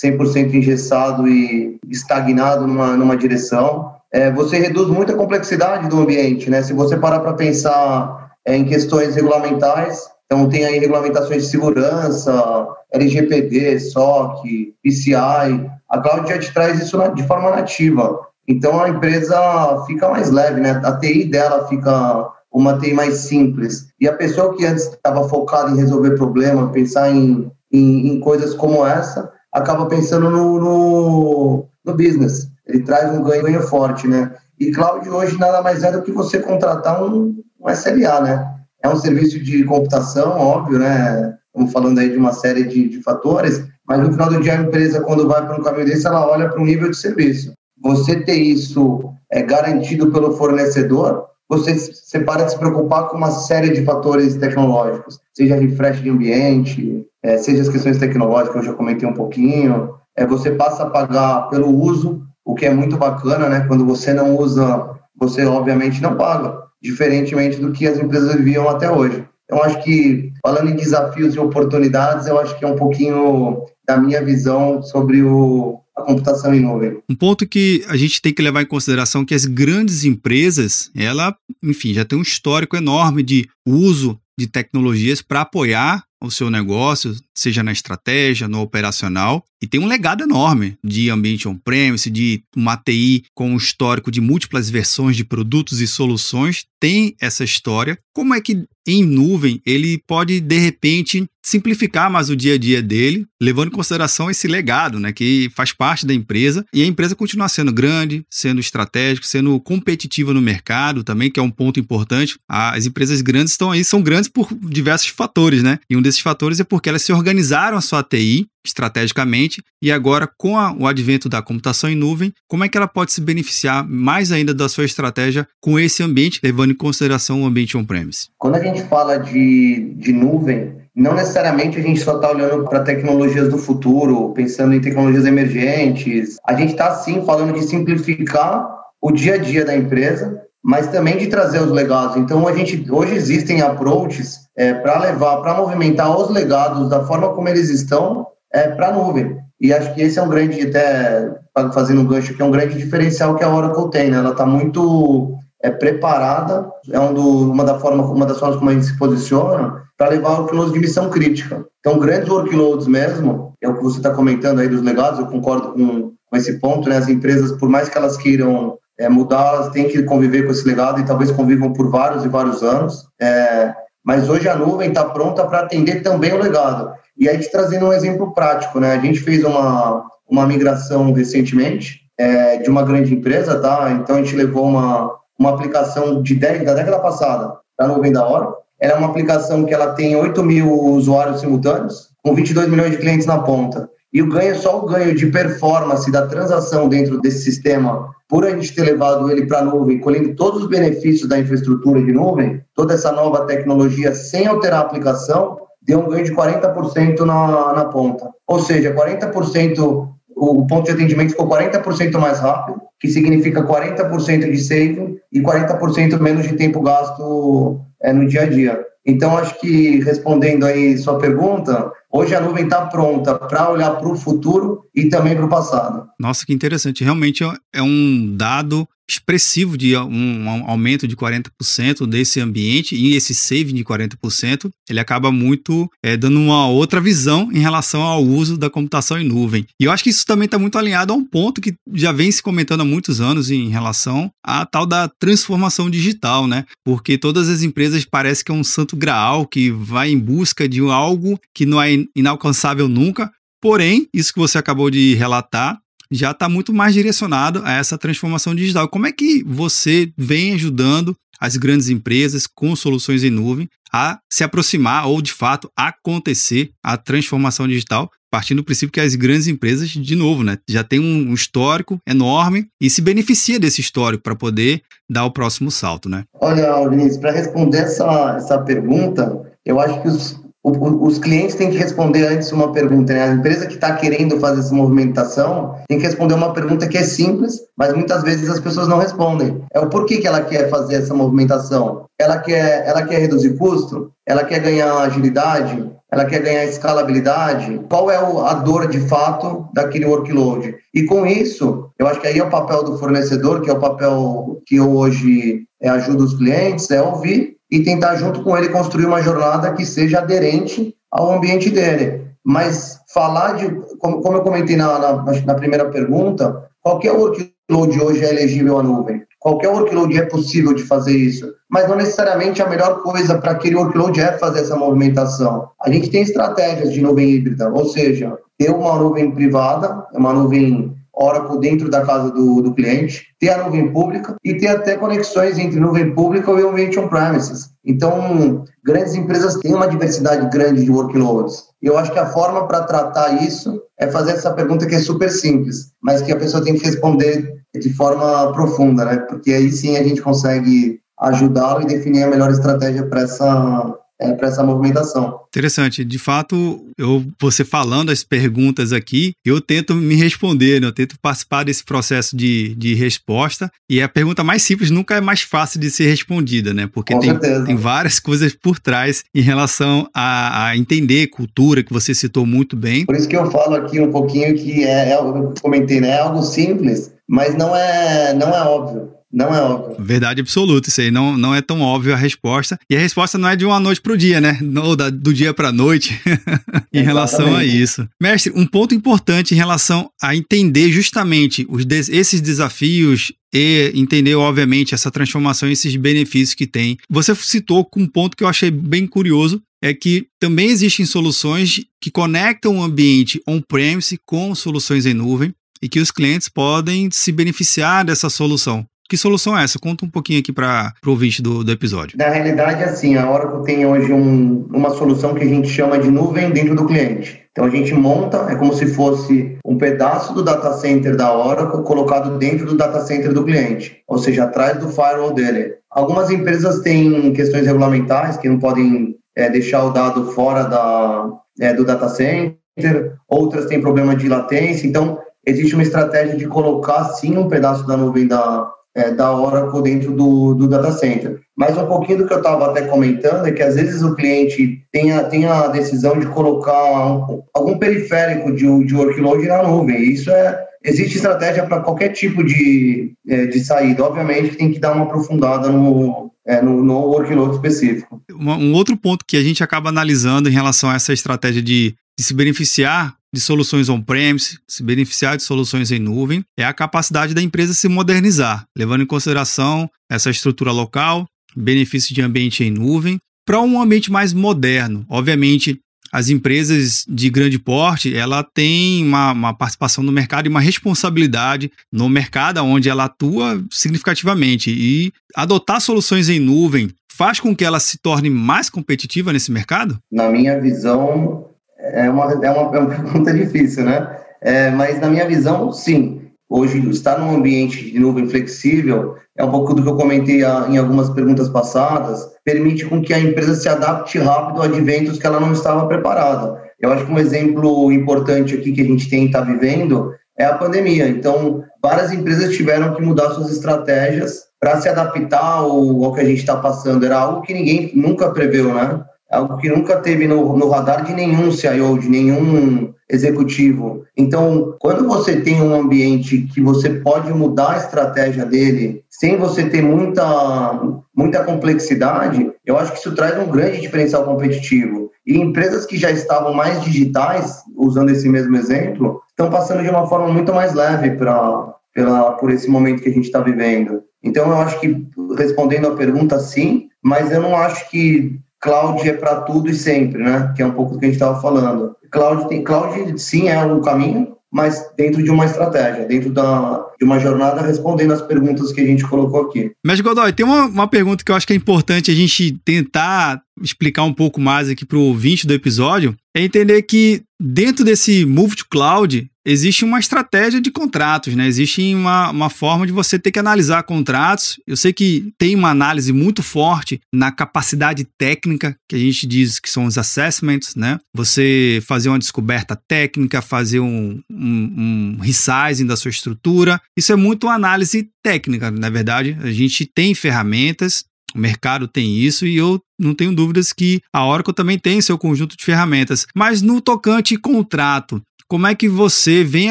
100% 0.04 0.54
engessado 0.54 1.26
e 1.26 1.80
estagnado 1.90 2.64
numa, 2.64 2.96
numa 2.96 3.16
direção 3.16 3.98
é, 4.12 4.30
você 4.30 4.58
reduz 4.58 4.88
muito 4.88 5.12
a 5.12 5.16
complexidade 5.16 5.88
do 5.88 6.00
ambiente, 6.00 6.50
né? 6.50 6.62
Se 6.62 6.72
você 6.72 6.96
parar 6.96 7.20
para 7.20 7.34
pensar 7.34 8.32
é, 8.44 8.56
em 8.56 8.64
questões 8.64 9.14
regulamentares, 9.14 10.08
então 10.26 10.48
tem 10.48 10.64
aí 10.64 10.78
regulamentações 10.78 11.44
de 11.44 11.48
segurança, 11.48 12.68
LGPD, 12.92 13.78
SOC, 13.78 14.74
PCI, 14.82 15.70
a 15.88 15.98
cloud 16.00 16.28
já 16.28 16.38
te 16.38 16.52
traz 16.52 16.80
isso 16.80 16.98
de 17.14 17.26
forma 17.26 17.50
nativa. 17.50 18.20
Então 18.48 18.82
a 18.82 18.88
empresa 18.88 19.84
fica 19.86 20.08
mais 20.08 20.30
leve, 20.30 20.60
né? 20.60 20.80
A 20.84 20.96
TI 20.96 21.24
dela 21.26 21.68
fica 21.68 22.30
uma 22.52 22.78
TI 22.78 22.92
mais 22.92 23.14
simples. 23.14 23.86
E 24.00 24.08
a 24.08 24.16
pessoa 24.16 24.56
que 24.56 24.66
antes 24.66 24.86
estava 24.86 25.28
focada 25.28 25.70
em 25.70 25.76
resolver 25.76 26.16
problema, 26.16 26.72
pensar 26.72 27.10
em, 27.10 27.50
em, 27.72 28.08
em, 28.08 28.20
coisas 28.20 28.54
como 28.54 28.84
essa, 28.84 29.30
acaba 29.52 29.86
pensando 29.86 30.28
no, 30.28 30.58
no, 30.58 31.66
no 31.84 31.94
business 31.94 32.49
ele 32.70 32.84
traz 32.84 33.12
um 33.12 33.22
ganho, 33.22 33.60
forte, 33.62 34.06
né? 34.06 34.32
E 34.58 34.70
cloud 34.70 35.08
hoje 35.08 35.38
nada 35.38 35.62
mais 35.62 35.82
é 35.82 35.90
do 35.90 36.02
que 36.02 36.12
você 36.12 36.38
contratar 36.38 37.02
um, 37.02 37.42
um 37.60 37.70
SLA, 37.70 38.20
né? 38.20 38.54
É 38.82 38.88
um 38.88 38.96
serviço 38.96 39.38
de 39.40 39.64
computação, 39.64 40.38
óbvio, 40.38 40.78
né? 40.78 41.36
Estamos 41.46 41.72
falando 41.72 41.98
aí 41.98 42.10
de 42.10 42.16
uma 42.16 42.32
série 42.32 42.64
de, 42.64 42.88
de 42.88 43.02
fatores, 43.02 43.64
mas 43.86 44.00
no 44.00 44.12
final 44.12 44.30
do 44.30 44.40
dia 44.40 44.52
a 44.52 44.62
empresa, 44.62 45.00
quando 45.00 45.26
vai 45.26 45.44
para 45.44 45.58
um 45.58 45.62
caminho 45.62 45.86
desse, 45.86 46.06
ela 46.06 46.26
olha 46.26 46.48
para 46.48 46.60
um 46.60 46.64
nível 46.64 46.90
de 46.90 46.96
serviço. 46.96 47.52
Você 47.82 48.20
ter 48.20 48.36
isso 48.36 49.12
é, 49.32 49.42
garantido 49.42 50.12
pelo 50.12 50.32
fornecedor, 50.36 51.24
você, 51.48 51.74
você 51.74 52.20
para 52.20 52.44
de 52.44 52.52
se 52.52 52.58
preocupar 52.58 53.08
com 53.08 53.16
uma 53.16 53.32
série 53.32 53.70
de 53.70 53.84
fatores 53.84 54.36
tecnológicos, 54.36 55.18
seja 55.34 55.56
refresh 55.56 56.00
de 56.00 56.10
ambiente, 56.10 57.04
é, 57.22 57.36
seja 57.38 57.62
as 57.62 57.68
questões 57.68 57.98
tecnológicas, 57.98 58.56
eu 58.56 58.70
já 58.70 58.72
comentei 58.74 59.08
um 59.08 59.14
pouquinho, 59.14 59.94
é, 60.16 60.24
você 60.24 60.52
passa 60.52 60.84
a 60.84 60.90
pagar 60.90 61.48
pelo 61.48 61.68
uso 61.68 62.22
o 62.50 62.54
que 62.54 62.66
é 62.66 62.74
muito 62.74 62.96
bacana, 62.96 63.48
né? 63.48 63.64
Quando 63.66 63.84
você 63.84 64.12
não 64.12 64.36
usa, 64.36 64.90
você 65.16 65.44
obviamente 65.44 66.02
não 66.02 66.16
paga, 66.16 66.58
diferentemente 66.82 67.60
do 67.60 67.72
que 67.72 67.86
as 67.86 67.98
empresas 67.98 68.34
viviam 68.34 68.68
até 68.68 68.90
hoje. 68.90 69.24
Então, 69.44 69.62
acho 69.64 69.82
que, 69.82 70.32
falando 70.42 70.70
em 70.70 70.76
desafios 70.76 71.34
e 71.34 71.38
oportunidades, 71.38 72.26
eu 72.26 72.38
acho 72.38 72.56
que 72.58 72.64
é 72.64 72.68
um 72.68 72.76
pouquinho 72.76 73.64
da 73.86 73.96
minha 73.96 74.24
visão 74.24 74.80
sobre 74.80 75.22
o, 75.22 75.80
a 75.96 76.02
computação 76.02 76.54
em 76.54 76.60
nuvem. 76.60 76.98
Um 77.08 77.16
ponto 77.16 77.46
que 77.46 77.84
a 77.88 77.96
gente 77.96 78.22
tem 78.22 78.32
que 78.32 78.42
levar 78.42 78.62
em 78.62 78.66
consideração 78.66 79.22
é 79.22 79.24
que 79.24 79.34
as 79.34 79.44
grandes 79.44 80.04
empresas, 80.04 80.90
ela, 80.96 81.34
enfim, 81.62 81.92
já 81.92 82.04
tem 82.04 82.18
um 82.18 82.22
histórico 82.22 82.76
enorme 82.76 83.22
de 83.22 83.48
uso 83.66 84.18
de 84.38 84.46
tecnologias 84.46 85.20
para 85.20 85.42
apoiar 85.42 86.04
o 86.22 86.30
seu 86.30 86.50
negócio, 86.50 87.16
seja 87.34 87.62
na 87.62 87.72
estratégia, 87.72 88.46
no 88.46 88.60
operacional, 88.60 89.44
e 89.62 89.66
tem 89.66 89.80
um 89.80 89.86
legado 89.86 90.22
enorme 90.22 90.76
de 90.84 91.10
ambiente 91.10 91.48
on-premise, 91.48 92.10
de 92.10 92.42
uma 92.54 92.76
TI 92.76 93.24
com 93.34 93.50
um 93.50 93.56
histórico 93.56 94.10
de 94.10 94.20
múltiplas 94.20 94.68
versões 94.68 95.16
de 95.16 95.24
produtos 95.24 95.80
e 95.80 95.86
soluções, 95.86 96.64
tem 96.78 97.14
essa 97.20 97.44
história. 97.44 97.98
Como 98.14 98.34
é 98.34 98.40
que 98.40 98.64
em 98.86 99.04
nuvem 99.04 99.60
ele 99.64 100.02
pode, 100.06 100.40
de 100.40 100.58
repente, 100.58 101.26
simplificar 101.42 102.10
mais 102.10 102.30
o 102.30 102.36
dia 102.36 102.54
a 102.54 102.58
dia 102.58 102.82
dele, 102.82 103.26
levando 103.40 103.68
em 103.68 103.72
consideração 103.72 104.30
esse 104.30 104.46
legado, 104.46 104.98
né, 104.98 105.12
que 105.12 105.50
faz 105.54 105.72
parte 105.72 106.06
da 106.06 106.14
empresa, 106.14 106.64
e 106.72 106.82
a 106.82 106.86
empresa 106.86 107.14
continuar 107.14 107.48
sendo 107.48 107.72
grande, 107.72 108.24
sendo 108.30 108.60
estratégica, 108.60 109.26
sendo 109.26 109.58
competitiva 109.60 110.32
no 110.34 110.40
mercado 110.40 111.02
também, 111.02 111.30
que 111.30 111.40
é 111.40 111.42
um 111.42 111.50
ponto 111.50 111.80
importante. 111.80 112.38
As 112.48 112.86
empresas 112.86 113.20
grandes 113.20 113.52
estão 113.52 113.70
aí, 113.70 113.84
são 113.84 114.02
grandes 114.02 114.28
por 114.28 114.48
diversos 114.60 115.08
fatores, 115.08 115.62
né? 115.62 115.78
E 115.88 115.96
um 115.96 116.02
desses 116.02 116.20
fatores 116.20 116.60
é 116.60 116.64
porque 116.64 116.88
elas 116.88 117.02
se 117.02 117.12
organizaram 117.12 117.76
a 117.76 117.80
sua 117.80 118.02
TI 118.02 118.46
estrategicamente 118.64 119.62
e 119.82 119.90
agora 119.90 120.28
com 120.36 120.58
a, 120.58 120.72
o 120.72 120.86
advento 120.86 121.28
da 121.28 121.40
computação 121.40 121.88
em 121.88 121.94
nuvem, 121.94 122.32
como 122.46 122.64
é 122.64 122.68
que 122.68 122.76
ela 122.76 122.86
pode 122.86 123.12
se 123.12 123.20
beneficiar 123.20 123.86
mais 123.88 124.30
ainda 124.30 124.52
da 124.52 124.68
sua 124.68 124.84
estratégia 124.84 125.46
com 125.60 125.78
esse 125.78 126.02
ambiente, 126.02 126.40
levando 126.42 126.72
em 126.72 126.76
consideração 126.76 127.42
o 127.42 127.46
ambiente 127.46 127.76
on-premise? 127.76 128.28
Quando 128.38 128.56
a 128.56 128.62
gente 128.62 128.82
fala 128.84 129.16
de, 129.16 129.94
de 129.96 130.12
nuvem, 130.12 130.79
não 130.94 131.14
necessariamente 131.14 131.78
a 131.78 131.82
gente 131.82 132.00
só 132.00 132.16
está 132.16 132.30
olhando 132.30 132.64
para 132.64 132.80
tecnologias 132.80 133.48
do 133.48 133.58
futuro, 133.58 134.32
pensando 134.34 134.74
em 134.74 134.80
tecnologias 134.80 135.24
emergentes. 135.24 136.36
A 136.46 136.54
gente 136.54 136.72
está 136.72 136.94
sim 136.96 137.24
falando 137.24 137.52
de 137.52 137.62
simplificar 137.62 138.68
o 139.00 139.12
dia 139.12 139.34
a 139.34 139.38
dia 139.38 139.64
da 139.64 139.76
empresa, 139.76 140.42
mas 140.62 140.88
também 140.88 141.16
de 141.16 141.28
trazer 141.28 141.60
os 141.60 141.70
legados. 141.70 142.16
Então, 142.16 142.46
a 142.46 142.52
gente 142.52 142.90
hoje 142.90 143.14
existem 143.14 143.62
approaches 143.62 144.40
é, 144.56 144.74
para 144.74 144.98
levar, 144.98 145.38
para 145.38 145.54
movimentar 145.54 146.14
os 146.18 146.28
legados 146.28 146.88
da 146.90 147.04
forma 147.04 147.30
como 147.30 147.48
eles 147.48 147.70
estão 147.70 148.26
é, 148.52 148.68
para 148.68 148.88
a 148.88 148.92
nuvem. 148.92 149.38
E 149.60 149.72
acho 149.72 149.94
que 149.94 150.02
esse 150.02 150.18
é 150.18 150.22
um 150.22 150.28
grande, 150.28 150.60
até 150.60 151.30
fazendo 151.72 152.00
um 152.00 152.06
gancho 152.06 152.34
que 152.34 152.42
é 152.42 152.44
um 152.44 152.50
grande 152.50 152.76
diferencial 152.76 153.36
que 153.36 153.44
a 153.44 153.54
Oracle 153.54 153.90
tem, 153.90 154.10
né? 154.10 154.18
Ela 154.18 154.30
está 154.30 154.46
muito 154.46 155.34
é, 155.62 155.70
preparada, 155.70 156.70
é 156.90 156.98
um 156.98 157.12
do, 157.12 157.50
uma, 157.52 157.64
da 157.64 157.78
forma, 157.78 158.02
uma 158.04 158.26
das 158.26 158.38
formas 158.38 158.58
como 158.58 158.70
a 158.70 158.74
gente 158.74 158.86
se 158.86 158.98
posiciona 158.98 159.82
para 160.00 160.12
levar 160.12 160.38
workloads 160.38 160.72
de 160.72 160.78
missão 160.78 161.10
crítica. 161.10 161.62
Então, 161.80 161.98
grandes 161.98 162.30
workloads 162.30 162.86
mesmo, 162.86 163.52
é 163.60 163.68
o 163.68 163.76
que 163.76 163.82
você 163.82 163.98
está 163.98 164.10
comentando 164.10 164.60
aí 164.60 164.66
dos 164.66 164.80
legados, 164.80 165.20
eu 165.20 165.26
concordo 165.26 165.74
com, 165.74 166.14
com 166.24 166.36
esse 166.38 166.58
ponto, 166.58 166.88
né? 166.88 166.96
As 166.96 167.06
empresas, 167.06 167.52
por 167.52 167.68
mais 167.68 167.90
que 167.90 167.98
elas 167.98 168.16
queiram 168.16 168.78
é, 168.98 169.10
mudar, 169.10 169.56
elas 169.56 169.68
têm 169.68 169.88
que 169.88 170.02
conviver 170.04 170.46
com 170.46 170.52
esse 170.52 170.66
legado 170.66 171.00
e 171.00 171.04
talvez 171.04 171.30
convivam 171.30 171.74
por 171.74 171.90
vários 171.90 172.24
e 172.24 172.28
vários 172.28 172.62
anos. 172.62 173.08
É, 173.20 173.74
mas 174.02 174.30
hoje 174.30 174.48
a 174.48 174.56
nuvem 174.56 174.88
está 174.88 175.04
pronta 175.04 175.44
para 175.44 175.60
atender 175.60 176.02
também 176.02 176.32
o 176.32 176.38
legado. 176.38 176.94
E 177.14 177.28
aí, 177.28 177.38
te 177.38 177.50
trazendo 177.50 177.88
um 177.88 177.92
exemplo 177.92 178.32
prático, 178.32 178.80
né? 178.80 178.92
A 178.92 178.98
gente 178.98 179.20
fez 179.20 179.44
uma, 179.44 180.02
uma 180.26 180.46
migração 180.46 181.12
recentemente 181.12 182.00
é, 182.18 182.56
de 182.56 182.70
uma 182.70 182.84
grande 182.84 183.12
empresa, 183.12 183.60
tá? 183.60 183.90
Então, 183.90 184.16
a 184.16 184.22
gente 184.22 184.34
levou 184.34 184.64
uma, 184.64 185.14
uma 185.38 185.50
aplicação 185.50 186.22
de 186.22 186.36
10, 186.36 186.64
da 186.64 186.72
década 186.72 187.00
passada 187.00 187.52
para 187.76 187.84
a 187.84 187.88
nuvem 187.88 188.10
da 188.10 188.26
hora. 188.26 188.60
Ela 188.80 188.94
é 188.94 188.96
uma 188.96 189.08
aplicação 189.08 189.64
que 189.64 189.74
ela 189.74 189.92
tem 189.92 190.16
8 190.16 190.42
mil 190.42 190.72
usuários 190.72 191.40
simultâneos, 191.40 192.08
com 192.22 192.34
22 192.34 192.68
milhões 192.68 192.92
de 192.92 192.98
clientes 192.98 193.26
na 193.26 193.38
ponta. 193.38 193.88
E 194.12 194.22
o 194.22 194.28
ganho, 194.28 194.56
só 194.56 194.80
o 194.80 194.86
ganho 194.86 195.14
de 195.14 195.26
performance 195.26 196.10
da 196.10 196.26
transação 196.26 196.88
dentro 196.88 197.20
desse 197.20 197.44
sistema, 197.44 198.08
por 198.28 198.44
a 198.44 198.50
gente 198.50 198.74
ter 198.74 198.82
levado 198.82 199.30
ele 199.30 199.46
para 199.46 199.58
a 199.58 199.64
nuvem, 199.64 200.00
colhendo 200.00 200.34
todos 200.34 200.62
os 200.62 200.68
benefícios 200.68 201.28
da 201.28 201.38
infraestrutura 201.38 202.02
de 202.02 202.12
nuvem, 202.12 202.60
toda 202.74 202.94
essa 202.94 203.12
nova 203.12 203.44
tecnologia 203.44 204.14
sem 204.14 204.46
alterar 204.46 204.80
a 204.80 204.82
aplicação, 204.86 205.58
deu 205.82 206.00
um 206.00 206.08
ganho 206.08 206.24
de 206.24 206.34
40% 206.34 207.20
na, 207.20 207.72
na 207.72 207.84
ponta. 207.86 208.28
Ou 208.46 208.60
seja, 208.60 208.94
40%, 208.94 210.08
o 210.40 210.66
ponto 210.66 210.86
de 210.86 210.92
atendimento 210.92 211.32
ficou 211.32 211.46
40% 211.46 212.18
mais 212.18 212.40
rápido, 212.40 212.80
que 212.98 213.08
significa 213.08 213.62
40% 213.62 214.50
de 214.50 214.58
saving 214.58 215.18
e 215.30 215.40
40% 215.40 216.18
menos 216.18 216.48
de 216.48 216.56
tempo 216.56 216.80
gasto 216.80 217.78
é, 218.02 218.10
no 218.10 218.26
dia 218.26 218.42
a 218.42 218.46
dia. 218.46 218.80
Então, 219.04 219.36
acho 219.36 219.60
que 219.60 220.00
respondendo 220.00 220.64
aí 220.64 220.96
sua 220.96 221.18
pergunta, 221.18 221.92
hoje 222.10 222.34
a 222.34 222.40
nuvem 222.40 222.64
está 222.64 222.86
pronta 222.86 223.34
para 223.34 223.70
olhar 223.70 223.92
para 223.92 224.08
o 224.08 224.16
futuro 224.16 224.86
e 224.94 225.08
também 225.08 225.36
para 225.36 225.46
o 225.46 225.48
passado. 225.48 226.08
Nossa, 226.18 226.44
que 226.44 226.52
interessante. 226.52 227.04
Realmente 227.04 227.44
é 227.72 227.82
um 227.82 228.34
dado 228.36 228.88
expressivo 229.10 229.76
de 229.76 229.96
um, 229.96 230.48
aumento 230.66 231.06
de 231.06 231.16
40% 231.16 232.06
desse 232.06 232.40
ambiente 232.40 232.94
e 232.94 233.16
esse 233.16 233.34
saving 233.34 233.74
de 233.74 233.84
40%, 233.84 234.70
ele 234.88 235.00
acaba 235.00 235.32
muito 235.32 235.90
é, 236.02 236.16
dando 236.16 236.38
uma 236.38 236.68
outra 236.68 237.00
visão 237.00 237.50
em 237.52 237.58
relação 237.58 238.02
ao 238.02 238.22
uso 238.22 238.56
da 238.56 238.70
computação 238.70 239.18
em 239.18 239.26
nuvem. 239.26 239.66
E 239.80 239.84
eu 239.84 239.92
acho 239.92 240.04
que 240.04 240.10
isso 240.10 240.24
também 240.24 240.44
está 240.44 240.58
muito 240.58 240.78
alinhado 240.78 241.12
a 241.12 241.16
um 241.16 241.24
ponto 241.24 241.60
que 241.60 241.74
já 241.92 242.12
vem 242.12 242.30
se 242.30 242.42
comentando 242.42 242.82
há 242.82 242.84
muitos 242.84 243.20
anos 243.20 243.50
em 243.50 243.68
relação 243.68 244.30
à 244.44 244.64
tal 244.64 244.86
da 244.86 245.08
transformação 245.08 245.90
digital, 245.90 246.46
né? 246.46 246.64
Porque 246.84 247.18
todas 247.18 247.48
as 247.48 247.62
empresas 247.62 248.04
parece 248.04 248.44
que 248.44 248.52
é 248.52 248.54
um 248.54 248.64
santo 248.64 248.96
graal 248.96 249.46
que 249.46 249.70
vai 249.70 250.10
em 250.10 250.18
busca 250.18 250.68
de 250.68 250.80
algo 250.80 251.38
que 251.54 251.66
não 251.66 251.82
é 251.82 251.99
inalcançável 252.14 252.88
nunca, 252.88 253.30
Porém, 253.60 254.08
isso 254.14 254.32
que 254.32 254.38
você 254.38 254.56
acabou 254.56 254.90
de 254.90 255.14
relatar 255.16 255.78
já 256.10 256.30
está 256.30 256.48
muito 256.48 256.72
mais 256.72 256.94
direcionado 256.94 257.60
a 257.64 257.72
essa 257.72 257.98
transformação 257.98 258.54
digital. 258.54 258.88
Como 258.88 259.06
é 259.06 259.12
que 259.12 259.44
você 259.44 260.12
vem 260.16 260.54
ajudando 260.54 261.14
as 261.38 261.56
grandes 261.56 261.88
empresas 261.88 262.46
com 262.46 262.74
soluções 262.74 263.22
em 263.22 263.30
nuvem 263.30 263.68
a 263.92 264.18
se 264.32 264.42
aproximar 264.42 265.06
ou, 265.06 265.20
de 265.20 265.32
fato, 265.32 265.70
acontecer 265.76 266.70
a 266.82 266.96
transformação 266.96 267.68
digital, 267.68 268.10
partindo 268.30 268.58
do 268.58 268.64
princípio 268.64 268.92
que 268.92 269.00
as 269.00 269.14
grandes 269.14 269.46
empresas, 269.46 269.88
de 269.90 270.16
novo, 270.16 270.42
né, 270.42 270.58
já 270.68 270.82
têm 270.82 271.00
um 271.00 271.32
histórico 271.32 271.98
enorme 272.06 272.66
e 272.80 272.88
se 272.88 273.00
beneficia 273.00 273.58
desse 273.58 273.80
histórico 273.80 274.22
para 274.22 274.36
poder 274.36 274.82
dar 275.08 275.24
o 275.24 275.32
próximo 275.32 275.70
salto, 275.70 276.08
né? 276.08 276.24
Olha, 276.40 276.88
Vinícius, 276.88 277.18
para 277.18 277.32
responder 277.32 277.78
essa, 277.78 278.34
essa 278.36 278.58
pergunta, 278.58 279.42
eu 279.64 279.80
acho 279.80 280.02
que 280.02 280.08
os, 280.08 280.40
os 280.62 281.18
clientes 281.18 281.54
têm 281.54 281.70
que 281.70 281.78
responder 281.78 282.26
antes 282.26 282.52
uma 282.52 282.70
pergunta, 282.70 283.14
né? 283.14 283.22
A 283.22 283.32
empresa 283.32 283.66
que 283.66 283.74
está 283.74 283.96
querendo 283.96 284.38
fazer 284.38 284.60
essa 284.60 284.74
movimentação 284.74 285.74
tem 285.88 285.98
que 285.98 286.04
responder 286.04 286.34
uma 286.34 286.52
pergunta 286.52 286.86
que 286.86 286.98
é 286.98 287.02
simples, 287.02 287.60
mas 287.76 287.94
muitas 287.94 288.22
vezes 288.22 288.48
as 288.50 288.60
pessoas 288.60 288.86
não 288.86 288.98
respondem. 288.98 289.64
É 289.72 289.80
o 289.80 289.88
porquê 289.88 290.18
que 290.18 290.26
ela 290.26 290.42
quer 290.42 290.68
fazer 290.68 290.96
essa 290.96 291.14
movimentação. 291.14 292.04
Ela 292.18 292.38
quer, 292.38 292.86
ela 292.86 293.02
quer 293.06 293.20
reduzir 293.20 293.56
custo? 293.56 294.12
Ela 294.26 294.44
quer 294.44 294.60
ganhar 294.60 294.92
agilidade? 294.98 295.90
Ela 296.12 296.26
quer 296.26 296.42
ganhar 296.42 296.64
escalabilidade? 296.64 297.80
Qual 297.88 298.10
é 298.10 298.16
a 298.16 298.54
dor 298.54 298.88
de 298.88 299.00
fato 299.00 299.66
daquele 299.72 300.04
workload? 300.04 300.74
E 300.92 301.04
com 301.04 301.24
isso, 301.24 301.90
eu 301.98 302.06
acho 302.06 302.20
que 302.20 302.26
aí 302.26 302.38
é 302.38 302.44
o 302.44 302.50
papel 302.50 302.84
do 302.84 302.98
fornecedor, 302.98 303.62
que 303.62 303.70
é 303.70 303.72
o 303.72 303.80
papel 303.80 304.60
que 304.66 304.76
eu 304.76 304.90
hoje 304.90 305.62
é, 305.80 305.88
ajudo 305.88 306.24
os 306.24 306.34
clientes, 306.34 306.90
é 306.90 307.00
ouvir 307.00 307.59
e 307.70 307.82
tentar, 307.82 308.16
junto 308.16 308.42
com 308.42 308.56
ele, 308.56 308.68
construir 308.68 309.06
uma 309.06 309.22
jornada 309.22 309.72
que 309.72 309.86
seja 309.86 310.18
aderente 310.18 310.94
ao 311.10 311.32
ambiente 311.32 311.70
dele. 311.70 312.24
Mas 312.44 312.98
falar 313.12 313.56
de, 313.56 313.70
como, 313.98 314.20
como 314.20 314.36
eu 314.38 314.42
comentei 314.42 314.76
na, 314.76 314.98
na, 314.98 315.22
na 315.44 315.54
primeira 315.54 315.86
pergunta, 315.90 316.68
qualquer 316.82 317.12
workload 317.12 318.00
hoje 318.00 318.24
é 318.24 318.30
elegível 318.30 318.78
à 318.78 318.82
nuvem. 318.82 319.22
Qualquer 319.38 319.68
workload 319.68 320.18
é 320.18 320.26
possível 320.26 320.74
de 320.74 320.82
fazer 320.82 321.16
isso, 321.16 321.50
mas 321.68 321.88
não 321.88 321.96
necessariamente 321.96 322.60
a 322.60 322.68
melhor 322.68 323.02
coisa 323.02 323.38
para 323.38 323.52
aquele 323.52 323.76
workload 323.76 324.20
é 324.20 324.36
fazer 324.36 324.60
essa 324.60 324.76
movimentação. 324.76 325.70
A 325.80 325.90
gente 325.90 326.10
tem 326.10 326.22
estratégias 326.22 326.92
de 326.92 327.00
nuvem 327.00 327.30
híbrida, 327.30 327.70
ou 327.70 327.86
seja, 327.86 328.36
ter 328.58 328.70
uma 328.70 328.98
nuvem 328.98 329.30
privada, 329.30 330.06
uma 330.12 330.34
nuvem 330.34 330.94
Oracle 331.20 331.60
dentro 331.60 331.90
da 331.90 332.00
casa 332.00 332.30
do, 332.30 332.62
do 332.62 332.74
cliente, 332.74 333.26
ter 333.38 333.50
a 333.50 333.64
nuvem 333.64 333.92
pública 333.92 334.36
e 334.42 334.54
ter 334.54 334.68
até 334.68 334.96
conexões 334.96 335.58
entre 335.58 335.78
nuvem 335.78 336.14
pública 336.14 336.50
e 336.52 336.62
ambiente 336.62 336.98
on-premises. 336.98 337.70
Então, 337.84 338.64
grandes 338.84 339.14
empresas 339.14 339.56
têm 339.56 339.74
uma 339.74 339.86
diversidade 339.86 340.48
grande 340.50 340.84
de 340.84 340.90
workloads. 340.90 341.64
E 341.82 341.86
eu 341.86 341.98
acho 341.98 342.12
que 342.12 342.18
a 342.18 342.26
forma 342.26 342.66
para 342.66 342.84
tratar 342.84 343.42
isso 343.42 343.82
é 343.98 344.06
fazer 344.06 344.32
essa 344.32 344.52
pergunta 344.52 344.86
que 344.86 344.94
é 344.94 344.98
super 344.98 345.30
simples, 345.30 345.92
mas 346.02 346.22
que 346.22 346.32
a 346.32 346.36
pessoa 346.36 346.64
tem 346.64 346.74
que 346.74 346.84
responder 346.84 347.60
de 347.74 347.92
forma 347.94 348.52
profunda, 348.52 349.04
né? 349.04 349.18
Porque 349.18 349.52
aí 349.52 349.70
sim 349.70 349.96
a 349.96 350.02
gente 350.02 350.22
consegue 350.22 351.00
ajudá-lo 351.20 351.82
e 351.82 351.86
definir 351.86 352.24
a 352.24 352.30
melhor 352.30 352.50
estratégia 352.50 353.06
para 353.06 353.22
essa 353.22 353.94
é, 354.20 354.32
para 354.32 354.48
essa 354.48 354.62
movimentação. 354.62 355.40
Interessante. 355.48 356.04
De 356.04 356.18
fato, 356.18 356.84
eu 356.98 357.24
você 357.40 357.64
falando 357.64 358.10
as 358.10 358.22
perguntas 358.22 358.92
aqui, 358.92 359.32
eu 359.44 359.60
tento 359.60 359.94
me 359.94 360.14
responder, 360.14 360.80
né? 360.80 360.86
eu 360.86 360.92
tento 360.92 361.16
participar 361.20 361.64
desse 361.64 361.84
processo 361.84 362.36
de, 362.36 362.74
de 362.76 362.94
resposta. 362.94 363.70
E 363.88 364.02
a 364.02 364.08
pergunta 364.08 364.44
mais 364.44 364.62
simples 364.62 364.90
nunca 364.90 365.16
é 365.16 365.20
mais 365.20 365.40
fácil 365.40 365.80
de 365.80 365.90
ser 365.90 366.08
respondida, 366.08 366.74
né? 366.74 366.88
Porque 366.92 367.18
tem, 367.18 367.36
tem 367.38 367.76
várias 367.76 368.20
coisas 368.20 368.54
por 368.54 368.78
trás 368.78 369.24
em 369.34 369.40
relação 369.40 370.06
a, 370.14 370.66
a, 370.66 370.76
entender 370.76 371.28
cultura, 371.28 371.82
que 371.82 371.92
você 371.92 372.14
citou 372.14 372.44
muito 372.44 372.76
bem. 372.76 373.06
Por 373.06 373.16
isso 373.16 373.28
que 373.28 373.36
eu 373.36 373.50
falo 373.50 373.74
aqui 373.76 374.00
um 374.00 374.10
pouquinho 374.10 374.54
que 374.54 374.84
é, 374.84 375.10
é 375.10 375.14
eu 375.14 375.54
comentei, 375.60 376.00
né? 376.00 376.10
É 376.10 376.20
algo 376.20 376.42
simples, 376.42 377.12
mas 377.28 377.54
não 377.56 377.74
é, 377.74 378.34
não 378.34 378.48
é 378.48 378.62
óbvio. 378.62 379.19
Não 379.32 379.54
é 379.54 379.60
óbvio. 379.60 380.04
Verdade 380.04 380.40
absoluta, 380.40 380.88
isso 380.88 381.00
aí 381.00 381.10
não, 381.10 381.36
não 381.36 381.54
é 381.54 381.62
tão 381.62 381.80
óbvio 381.80 382.12
a 382.12 382.16
resposta. 382.16 382.78
E 382.90 382.96
a 382.96 382.98
resposta 382.98 383.38
não 383.38 383.48
é 383.48 383.54
de 383.54 383.64
uma 383.64 383.78
noite 383.78 384.00
para 384.00 384.12
o 384.12 384.16
dia, 384.16 384.40
né? 384.40 384.58
Ou 384.82 384.96
da, 384.96 385.08
do 385.08 385.32
dia 385.32 385.54
para 385.54 385.68
a 385.68 385.72
noite, 385.72 386.20
em 386.92 387.02
relação 387.02 387.54
a 387.54 387.64
isso. 387.64 388.08
Mestre, 388.20 388.52
um 388.56 388.66
ponto 388.66 388.94
importante 388.94 389.54
em 389.54 389.56
relação 389.56 390.10
a 390.20 390.34
entender 390.34 390.90
justamente 390.90 391.66
os 391.68 391.86
esses 392.08 392.40
desafios 392.40 393.32
e 393.52 393.92
entender, 393.94 394.34
obviamente, 394.34 394.94
essa 394.94 395.10
transformação 395.10 395.68
e 395.68 395.72
esses 395.72 395.94
benefícios 395.96 396.54
que 396.54 396.66
tem. 396.66 396.96
Você 397.08 397.34
citou 397.34 397.84
com 397.84 398.00
um 398.00 398.06
ponto 398.06 398.36
que 398.36 398.44
eu 398.44 398.48
achei 398.48 398.70
bem 398.70 399.06
curioso, 399.06 399.62
é 399.82 399.94
que 399.94 400.26
também 400.38 400.68
existem 400.68 401.06
soluções 401.06 401.80
que 402.00 402.10
conectam 402.10 402.78
o 402.78 402.82
ambiente 402.82 403.40
on-premise 403.46 404.18
com 404.26 404.54
soluções 404.54 405.06
em 405.06 405.14
nuvem 405.14 405.54
e 405.82 405.88
que 405.88 406.00
os 406.00 406.10
clientes 406.10 406.48
podem 406.48 407.08
se 407.10 407.32
beneficiar 407.32 408.04
dessa 408.04 408.28
solução. 408.28 408.86
Que 409.10 409.16
solução 409.16 409.58
é 409.58 409.64
essa? 409.64 409.76
Conta 409.76 410.04
um 410.04 410.08
pouquinho 410.08 410.38
aqui 410.38 410.52
para 410.52 410.94
o 411.04 411.10
ouvinte 411.10 411.42
do, 411.42 411.64
do 411.64 411.72
episódio. 411.72 412.16
Na 412.16 412.28
realidade, 412.28 412.84
assim, 412.84 413.16
a 413.16 413.28
Oracle 413.28 413.64
tem 413.64 413.84
hoje 413.84 414.12
um, 414.12 414.68
uma 414.72 414.90
solução 414.90 415.34
que 415.34 415.42
a 415.42 415.48
gente 415.48 415.68
chama 415.68 415.98
de 415.98 416.08
nuvem 416.08 416.48
dentro 416.52 416.76
do 416.76 416.86
cliente. 416.86 417.42
Então 417.50 417.64
a 417.64 417.70
gente 417.70 417.92
monta, 417.92 418.46
é 418.48 418.54
como 418.54 418.72
se 418.72 418.86
fosse 418.86 419.58
um 419.64 419.76
pedaço 419.76 420.32
do 420.32 420.44
data 420.44 420.74
center 420.74 421.16
da 421.16 421.36
Oracle 421.36 421.82
colocado 421.82 422.38
dentro 422.38 422.66
do 422.66 422.76
data 422.76 423.00
center 423.00 423.32
do 423.32 423.44
cliente, 423.44 424.00
ou 424.06 424.16
seja, 424.16 424.44
atrás 424.44 424.78
do 424.78 424.88
firewall 424.88 425.34
dele. 425.34 425.74
Algumas 425.90 426.30
empresas 426.30 426.78
têm 426.78 427.32
questões 427.32 427.66
regulamentares 427.66 428.36
que 428.36 428.48
não 428.48 428.60
podem 428.60 429.16
é, 429.36 429.50
deixar 429.50 429.86
o 429.86 429.90
dado 429.90 430.30
fora 430.30 430.62
da, 430.62 431.28
é, 431.58 431.74
do 431.74 431.84
data 431.84 432.08
center, 432.08 433.16
outras 433.28 433.66
têm 433.66 433.80
problema 433.80 434.14
de 434.14 434.28
latência, 434.28 434.86
então 434.86 435.18
existe 435.44 435.74
uma 435.74 435.82
estratégia 435.82 436.36
de 436.36 436.46
colocar 436.46 437.02
sim 437.14 437.36
um 437.36 437.48
pedaço 437.48 437.84
da 437.88 437.96
nuvem 437.96 438.28
da, 438.28 438.70
é, 438.94 439.10
da 439.10 439.34
Oracle 439.34 439.82
dentro 439.82 440.12
do, 440.12 440.54
do 440.54 440.68
data 440.68 440.92
center. 440.92 441.40
Mas 441.56 441.76
um 441.76 441.86
pouquinho 441.86 442.18
do 442.18 442.26
que 442.26 442.32
eu 442.32 442.38
estava 442.38 442.70
até 442.70 442.82
comentando 442.82 443.46
é 443.46 443.52
que 443.52 443.62
às 443.62 443.76
vezes 443.76 444.02
o 444.02 444.14
cliente 444.14 444.84
tem 444.92 445.12
a, 445.12 445.24
tem 445.24 445.46
a 445.46 445.68
decisão 445.68 446.18
de 446.18 446.26
colocar 446.26 447.06
um, 447.06 447.42
algum 447.54 447.78
periférico 447.78 448.52
de, 448.52 448.84
de 448.84 448.94
workload 448.94 449.46
na 449.46 449.62
nuvem. 449.62 450.02
Isso 450.02 450.30
é 450.30 450.66
existe 450.82 451.16
estratégia 451.16 451.66
para 451.66 451.80
qualquer 451.80 452.10
tipo 452.10 452.42
de, 452.42 453.12
é, 453.28 453.46
de 453.46 453.60
saída. 453.60 454.04
Obviamente 454.04 454.56
tem 454.56 454.72
que 454.72 454.78
dar 454.78 454.92
uma 454.92 455.04
aprofundada 455.04 455.68
no, 455.68 456.29
é, 456.46 456.62
no, 456.62 456.82
no 456.82 456.94
workload 456.94 457.54
específico. 457.54 458.22
Um 458.30 458.72
outro 458.72 458.96
ponto 458.96 459.24
que 459.26 459.36
a 459.36 459.42
gente 459.42 459.62
acaba 459.62 459.88
analisando 459.88 460.48
em 460.48 460.52
relação 460.52 460.90
a 460.90 460.94
essa 460.94 461.12
estratégia 461.12 461.62
de, 461.62 461.94
de 462.18 462.24
se 462.24 462.34
beneficiar 462.34 463.14
de 463.32 463.40
soluções 463.40 463.88
on-premise, 463.88 464.58
se 464.68 464.82
beneficiar 464.82 465.36
de 465.36 465.42
soluções 465.42 465.92
em 465.92 466.00
nuvem, 466.00 466.44
é 466.58 466.64
a 466.64 466.72
capacidade 466.72 467.32
da 467.32 467.40
empresa 467.40 467.72
se 467.72 467.88
modernizar, 467.88 468.66
levando 468.76 469.02
em 469.02 469.06
consideração 469.06 469.88
essa 470.10 470.30
estrutura 470.30 470.72
local, 470.72 471.26
benefícios 471.56 472.12
de 472.12 472.22
ambiente 472.22 472.64
em 472.64 472.70
nuvem, 472.70 473.18
para 473.46 473.60
um 473.60 473.80
ambiente 473.80 474.10
mais 474.10 474.32
moderno. 474.32 475.06
Obviamente, 475.08 475.80
as 476.12 476.28
empresas 476.28 477.04
de 477.08 477.30
grande 477.30 477.58
porte, 477.58 478.16
ela 478.16 478.42
tem 478.42 479.04
uma, 479.04 479.32
uma, 479.32 479.54
participação 479.54 480.02
no 480.02 480.12
mercado 480.12 480.46
e 480.46 480.48
uma 480.48 480.60
responsabilidade 480.60 481.70
no 481.92 482.08
mercado 482.08 482.62
onde 482.64 482.88
ela 482.88 483.04
atua 483.04 483.62
significativamente. 483.70 484.70
E 484.70 485.12
adotar 485.34 485.80
soluções 485.80 486.28
em 486.28 486.40
nuvem 486.40 486.90
faz 487.08 487.38
com 487.38 487.54
que 487.54 487.64
ela 487.64 487.78
se 487.78 487.98
torne 487.98 488.30
mais 488.30 488.70
competitiva 488.70 489.32
nesse 489.32 489.52
mercado? 489.52 489.98
Na 490.10 490.30
minha 490.30 490.60
visão, 490.60 491.46
é 491.78 492.08
uma, 492.10 492.32
é 492.32 492.50
uma, 492.50 492.76
é 492.76 492.86
pergunta 492.96 493.32
difícil, 493.32 493.84
né? 493.84 494.16
É, 494.40 494.70
mas 494.70 495.00
na 495.00 495.08
minha 495.08 495.26
visão, 495.26 495.70
sim. 495.72 496.22
Hoje, 496.48 496.78
estar 496.90 497.18
num 497.18 497.36
ambiente 497.36 497.92
de 497.92 497.98
nuvem 498.00 498.26
flexível, 498.26 499.16
é 499.40 499.44
um 499.44 499.50
pouco 499.50 499.72
do 499.72 499.82
que 499.82 499.88
eu 499.88 499.96
comentei 499.96 500.42
em 500.68 500.76
algumas 500.76 501.08
perguntas 501.08 501.48
passadas, 501.48 502.28
permite 502.44 502.84
com 502.84 503.00
que 503.00 503.14
a 503.14 503.18
empresa 503.18 503.54
se 503.54 503.68
adapte 503.70 504.18
rápido 504.18 504.60
a 504.60 504.66
adventos 504.66 505.18
que 505.18 505.26
ela 505.26 505.40
não 505.40 505.52
estava 505.52 505.86
preparada. 505.86 506.60
Eu 506.78 506.92
acho 506.92 507.06
que 507.06 507.12
um 507.12 507.18
exemplo 507.18 507.90
importante 507.90 508.54
aqui 508.54 508.70
que 508.70 508.82
a 508.82 508.84
gente 508.84 509.08
tem 509.08 509.26
está 509.26 509.40
vivendo 509.40 510.12
é 510.38 510.44
a 510.44 510.58
pandemia. 510.58 511.08
Então, 511.08 511.64
várias 511.82 512.12
empresas 512.12 512.54
tiveram 512.54 512.94
que 512.94 513.02
mudar 513.02 513.30
suas 513.30 513.50
estratégias 513.50 514.42
para 514.60 514.78
se 514.78 514.90
adaptar 514.90 515.42
ao, 515.42 516.04
ao 516.04 516.12
que 516.12 516.20
a 516.20 516.24
gente 516.24 516.40
está 516.40 516.56
passando. 516.56 517.06
Era 517.06 517.18
algo 517.18 517.40
que 517.40 517.54
ninguém 517.54 517.92
nunca 517.94 518.30
preveu, 518.30 518.74
né? 518.74 519.00
Algo 519.30 519.56
que 519.58 519.68
nunca 519.68 519.96
teve 519.96 520.26
no, 520.26 520.56
no 520.56 520.68
radar 520.68 521.04
de 521.04 521.14
nenhum 521.14 521.52
CIO, 521.52 521.98
de 521.98 522.08
nenhum 522.08 522.92
executivo. 523.08 524.04
Então, 524.16 524.76
quando 524.78 525.06
você 525.06 525.40
tem 525.40 525.60
um 525.60 525.74
ambiente 525.74 526.48
que 526.52 526.60
você 526.60 526.90
pode 526.90 527.32
mudar 527.32 527.72
a 527.72 527.76
estratégia 527.78 528.44
dele 528.44 529.04
sem 529.08 529.36
você 529.36 529.68
ter 529.68 529.82
muita, 529.82 530.80
muita 531.14 531.44
complexidade, 531.44 532.50
eu 532.64 532.76
acho 532.76 532.92
que 532.92 532.98
isso 532.98 533.14
traz 533.14 533.38
um 533.38 533.50
grande 533.50 533.80
diferencial 533.80 534.24
competitivo. 534.24 535.10
E 535.26 535.38
empresas 535.38 535.86
que 535.86 535.96
já 535.96 536.10
estavam 536.10 536.54
mais 536.54 536.82
digitais, 536.82 537.62
usando 537.76 538.10
esse 538.10 538.28
mesmo 538.28 538.56
exemplo, 538.56 539.20
estão 539.28 539.50
passando 539.50 539.82
de 539.82 539.90
uma 539.90 540.06
forma 540.06 540.28
muito 540.28 540.52
mais 540.52 540.74
leve 540.74 541.10
para 541.12 541.74
pela, 541.92 542.32
por 542.32 542.50
esse 542.50 542.68
momento 542.70 543.02
que 543.02 543.08
a 543.08 543.12
gente 543.12 543.24
está 543.24 543.40
vivendo. 543.40 544.02
Então, 544.22 544.48
eu 544.48 544.56
acho 544.56 544.78
que, 544.80 545.06
respondendo 545.36 545.88
a 545.88 545.96
pergunta, 545.96 546.38
sim, 546.38 546.88
mas 547.02 547.32
eu 547.32 547.40
não 547.40 547.56
acho 547.56 547.90
que 547.90 548.38
cloud 548.60 549.08
é 549.08 549.12
para 549.14 549.40
tudo 549.42 549.70
e 549.70 549.74
sempre, 549.74 550.22
né? 550.22 550.52
Que 550.54 550.62
é 550.62 550.66
um 550.66 550.72
pouco 550.72 550.94
do 550.94 550.98
que 550.98 551.06
a 551.06 551.08
gente 551.08 551.16
estava 551.16 551.40
falando. 551.40 551.96
Cloud, 552.10 552.48
tem, 552.48 552.62
cloud 552.62 553.18
sim 553.20 553.48
é 553.48 553.64
um 553.64 553.80
caminho, 553.80 554.36
mas 554.52 554.84
dentro 554.96 555.22
de 555.22 555.30
uma 555.30 555.44
estratégia, 555.44 556.06
dentro 556.06 556.30
da, 556.30 556.84
de 556.98 557.04
uma 557.04 557.20
jornada, 557.20 557.62
respondendo 557.62 558.12
as 558.12 558.20
perguntas 558.20 558.72
que 558.72 558.80
a 558.80 558.86
gente 558.86 559.06
colocou 559.06 559.42
aqui. 559.42 559.70
Mas, 559.84 560.00
Godoy, 560.00 560.32
tem 560.32 560.44
uma, 560.44 560.66
uma 560.66 560.88
pergunta 560.88 561.24
que 561.24 561.30
eu 561.30 561.36
acho 561.36 561.46
que 561.46 561.52
é 561.52 561.56
importante 561.56 562.10
a 562.10 562.14
gente 562.14 562.58
tentar 562.64 563.40
explicar 563.62 564.02
um 564.02 564.12
pouco 564.12 564.40
mais 564.40 564.68
aqui 564.68 564.84
para 564.84 564.98
o 564.98 565.04
ouvinte 565.04 565.46
do 565.46 565.54
episódio, 565.54 566.16
é 566.34 566.42
entender 566.42 566.82
que 566.82 567.22
dentro 567.40 567.84
desse 567.84 568.24
Move 568.26 568.56
to 568.56 568.66
Cloud 568.70 569.29
existe 569.44 569.84
uma 569.84 569.98
estratégia 569.98 570.60
de 570.60 570.70
contratos, 570.70 571.34
né? 571.34 571.46
Existe 571.46 571.94
uma, 571.94 572.30
uma 572.30 572.50
forma 572.50 572.86
de 572.86 572.92
você 572.92 573.18
ter 573.18 573.30
que 573.30 573.38
analisar 573.38 573.82
contratos. 573.82 574.58
Eu 574.66 574.76
sei 574.76 574.92
que 574.92 575.32
tem 575.38 575.54
uma 575.54 575.70
análise 575.70 576.12
muito 576.12 576.42
forte 576.42 577.00
na 577.12 577.30
capacidade 577.30 578.06
técnica, 578.18 578.76
que 578.88 578.96
a 578.96 578.98
gente 578.98 579.26
diz 579.26 579.58
que 579.58 579.70
são 579.70 579.84
os 579.84 579.98
assessments, 579.98 580.74
né? 580.74 580.98
Você 581.14 581.82
fazer 581.86 582.08
uma 582.08 582.18
descoberta 582.18 582.80
técnica, 582.88 583.42
fazer 583.42 583.80
um, 583.80 584.20
um, 584.30 585.16
um 585.16 585.18
resizing 585.20 585.86
da 585.86 585.96
sua 585.96 586.10
estrutura. 586.10 586.80
Isso 586.96 587.12
é 587.12 587.16
muito 587.16 587.46
uma 587.46 587.54
análise 587.54 588.08
técnica, 588.22 588.70
na 588.70 588.90
verdade. 588.90 589.36
A 589.40 589.50
gente 589.50 589.86
tem 589.86 590.14
ferramentas, 590.14 591.04
o 591.34 591.38
mercado 591.38 591.86
tem 591.86 592.16
isso 592.18 592.46
e 592.46 592.56
eu 592.56 592.80
não 592.98 593.14
tenho 593.14 593.34
dúvidas 593.34 593.72
que 593.72 594.00
a 594.12 594.26
Oracle 594.26 594.54
também 594.54 594.78
tem 594.78 595.00
seu 595.00 595.16
conjunto 595.16 595.56
de 595.56 595.64
ferramentas. 595.64 596.26
Mas 596.34 596.60
no 596.60 596.80
tocante 596.80 597.36
contrato, 597.36 598.20
como 598.50 598.66
é 598.66 598.74
que 598.74 598.88
você 598.88 599.44
vem 599.44 599.70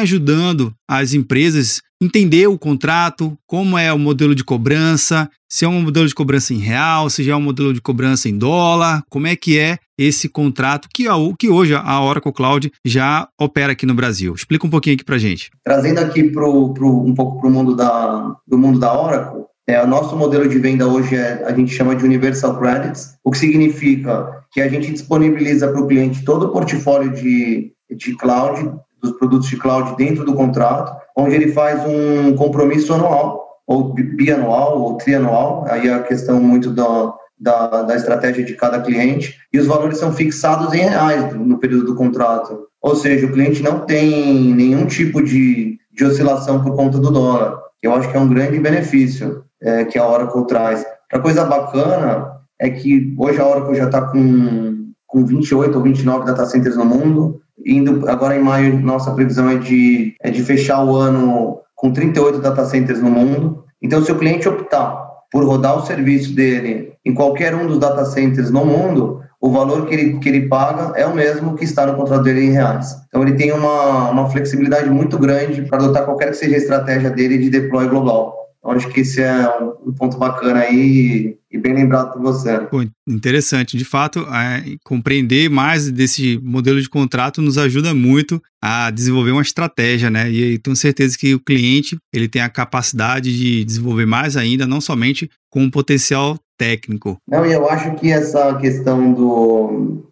ajudando 0.00 0.72
as 0.88 1.12
empresas 1.12 1.82
entender 2.02 2.46
o 2.46 2.58
contrato, 2.58 3.36
como 3.46 3.76
é 3.76 3.92
o 3.92 3.98
modelo 3.98 4.34
de 4.34 4.42
cobrança, 4.42 5.28
se 5.46 5.66
é 5.66 5.68
um 5.68 5.82
modelo 5.82 6.08
de 6.08 6.14
cobrança 6.14 6.54
em 6.54 6.56
real, 6.56 7.10
se 7.10 7.22
já 7.22 7.34
é 7.34 7.36
um 7.36 7.42
modelo 7.42 7.74
de 7.74 7.80
cobrança 7.82 8.26
em 8.26 8.38
dólar, 8.38 9.02
como 9.10 9.26
é 9.26 9.36
que 9.36 9.58
é 9.58 9.76
esse 9.98 10.30
contrato 10.30 10.88
que, 10.94 11.04
que 11.38 11.50
hoje 11.50 11.74
a 11.74 12.02
Oracle 12.02 12.32
Cloud 12.32 12.72
já 12.82 13.28
opera 13.38 13.72
aqui 13.72 13.84
no 13.84 13.92
Brasil. 13.92 14.32
Explica 14.34 14.66
um 14.66 14.70
pouquinho 14.70 14.94
aqui 14.94 15.04
para 15.04 15.18
gente. 15.18 15.50
Trazendo 15.62 15.98
aqui 15.98 16.24
pro, 16.30 16.72
pro, 16.72 17.04
um 17.04 17.14
pouco 17.14 17.38
para 17.38 17.50
o 17.50 17.52
mundo 17.52 17.76
da, 17.76 18.34
do 18.48 18.56
mundo 18.56 18.78
da 18.78 18.98
Oracle, 18.98 19.42
é, 19.68 19.82
o 19.84 19.86
nosso 19.86 20.16
modelo 20.16 20.48
de 20.48 20.58
venda 20.58 20.88
hoje 20.88 21.16
é, 21.16 21.44
a 21.44 21.54
gente 21.54 21.70
chama 21.70 21.94
de 21.94 22.02
Universal 22.02 22.58
Credits, 22.58 23.14
o 23.22 23.30
que 23.30 23.36
significa 23.36 24.42
que 24.50 24.62
a 24.62 24.68
gente 24.68 24.90
disponibiliza 24.90 25.68
para 25.68 25.82
o 25.82 25.86
cliente 25.86 26.24
todo 26.24 26.46
o 26.46 26.48
portfólio 26.48 27.12
de, 27.12 27.74
de 27.96 28.16
cloud, 28.16 28.72
dos 29.00 29.12
produtos 29.12 29.48
de 29.48 29.56
cloud 29.56 29.96
dentro 29.96 30.24
do 30.24 30.34
contrato, 30.34 30.92
onde 31.16 31.34
ele 31.34 31.52
faz 31.52 31.82
um 31.86 32.34
compromisso 32.36 32.92
anual, 32.92 33.60
ou 33.66 33.94
bianual, 33.94 34.80
ou 34.80 34.96
trianual, 34.96 35.64
aí 35.68 35.88
é 35.88 35.94
a 35.94 36.02
questão 36.02 36.40
muito 36.40 36.70
da, 36.70 37.14
da, 37.38 37.82
da 37.82 37.96
estratégia 37.96 38.44
de 38.44 38.54
cada 38.54 38.80
cliente, 38.80 39.36
e 39.52 39.58
os 39.58 39.66
valores 39.66 39.98
são 39.98 40.12
fixados 40.12 40.74
em 40.74 40.80
reais 40.80 41.34
no 41.34 41.58
período 41.58 41.86
do 41.86 41.94
contrato. 41.94 42.66
Ou 42.82 42.96
seja, 42.96 43.26
o 43.26 43.32
cliente 43.32 43.62
não 43.62 43.80
tem 43.80 44.54
nenhum 44.54 44.86
tipo 44.86 45.22
de, 45.22 45.78
de 45.92 46.04
oscilação 46.04 46.62
por 46.62 46.74
conta 46.74 46.98
do 46.98 47.10
dólar. 47.10 47.58
Eu 47.82 47.94
acho 47.94 48.10
que 48.10 48.16
é 48.16 48.20
um 48.20 48.28
grande 48.28 48.58
benefício 48.58 49.44
é, 49.62 49.84
que 49.84 49.98
a 49.98 50.06
Oracle 50.06 50.46
traz. 50.46 50.84
Outra 51.04 51.20
coisa 51.20 51.44
bacana 51.44 52.30
é 52.58 52.70
que 52.70 53.14
hoje 53.18 53.40
a 53.40 53.46
Oracle 53.46 53.74
já 53.74 53.84
está 53.84 54.02
com, 54.02 54.92
com 55.06 55.24
28 55.24 55.76
ou 55.76 55.82
29 55.82 56.26
data 56.26 56.46
centers 56.46 56.76
no 56.76 56.84
mundo. 56.84 57.40
Indo 57.64 58.08
agora 58.08 58.36
em 58.36 58.42
maio, 58.42 58.78
nossa 58.80 59.12
previsão 59.12 59.48
é 59.48 59.56
de, 59.56 60.14
é 60.20 60.30
de 60.30 60.42
fechar 60.42 60.84
o 60.84 60.96
ano 60.96 61.60
com 61.74 61.92
38 61.92 62.38
data 62.40 62.64
centers 62.64 63.00
no 63.00 63.10
mundo. 63.10 63.64
Então, 63.82 64.02
se 64.02 64.12
o 64.12 64.18
cliente 64.18 64.48
optar 64.48 65.08
por 65.30 65.44
rodar 65.44 65.78
o 65.78 65.86
serviço 65.86 66.34
dele 66.34 66.92
em 67.04 67.14
qualquer 67.14 67.54
um 67.54 67.66
dos 67.66 67.78
data 67.78 68.04
centers 68.04 68.50
no 68.50 68.64
mundo, 68.64 69.22
o 69.40 69.50
valor 69.50 69.86
que 69.86 69.94
ele, 69.94 70.18
que 70.18 70.28
ele 70.28 70.48
paga 70.48 70.92
é 70.98 71.06
o 71.06 71.14
mesmo 71.14 71.54
que 71.54 71.64
está 71.64 71.86
no 71.86 71.94
contrato 71.94 72.22
dele 72.22 72.44
em 72.44 72.52
reais. 72.52 72.94
Então, 73.08 73.22
ele 73.22 73.32
tem 73.32 73.52
uma, 73.52 74.10
uma 74.10 74.28
flexibilidade 74.28 74.90
muito 74.90 75.18
grande 75.18 75.62
para 75.62 75.78
adotar 75.78 76.04
qualquer 76.04 76.30
que 76.30 76.36
seja 76.36 76.56
a 76.56 76.58
estratégia 76.58 77.10
dele 77.10 77.38
de 77.38 77.48
deploy 77.48 77.88
global. 77.88 78.39
Então, 78.60 78.72
acho 78.72 78.88
que 78.88 79.00
esse 79.00 79.22
é 79.22 79.48
um 79.84 79.92
ponto 79.92 80.18
bacana 80.18 80.60
aí 80.60 81.36
e 81.50 81.58
bem 81.58 81.74
lembrado 81.74 82.12
por 82.12 82.20
você. 82.20 82.60
Pô, 82.60 82.84
interessante. 83.08 83.76
De 83.76 83.84
fato, 83.84 84.20
é, 84.20 84.76
compreender 84.84 85.48
mais 85.48 85.90
desse 85.90 86.38
modelo 86.42 86.80
de 86.80 86.88
contrato 86.88 87.40
nos 87.40 87.56
ajuda 87.56 87.94
muito 87.94 88.40
a 88.62 88.90
desenvolver 88.90 89.32
uma 89.32 89.42
estratégia, 89.42 90.10
né? 90.10 90.30
E 90.30 90.58
tenho 90.58 90.76
certeza 90.76 91.16
que 91.18 91.34
o 91.34 91.40
cliente 91.40 91.96
ele 92.12 92.28
tem 92.28 92.42
a 92.42 92.50
capacidade 92.50 93.34
de 93.36 93.64
desenvolver 93.64 94.06
mais 94.06 94.36
ainda, 94.36 94.66
não 94.66 94.80
somente 94.80 95.28
com 95.48 95.62
um 95.62 95.70
potencial 95.70 96.38
técnico. 96.58 97.16
Não, 97.26 97.46
e 97.46 97.52
eu 97.52 97.68
acho 97.68 97.94
que 97.94 98.12
essa 98.12 98.54
questão 98.58 99.14
do, 99.14 100.04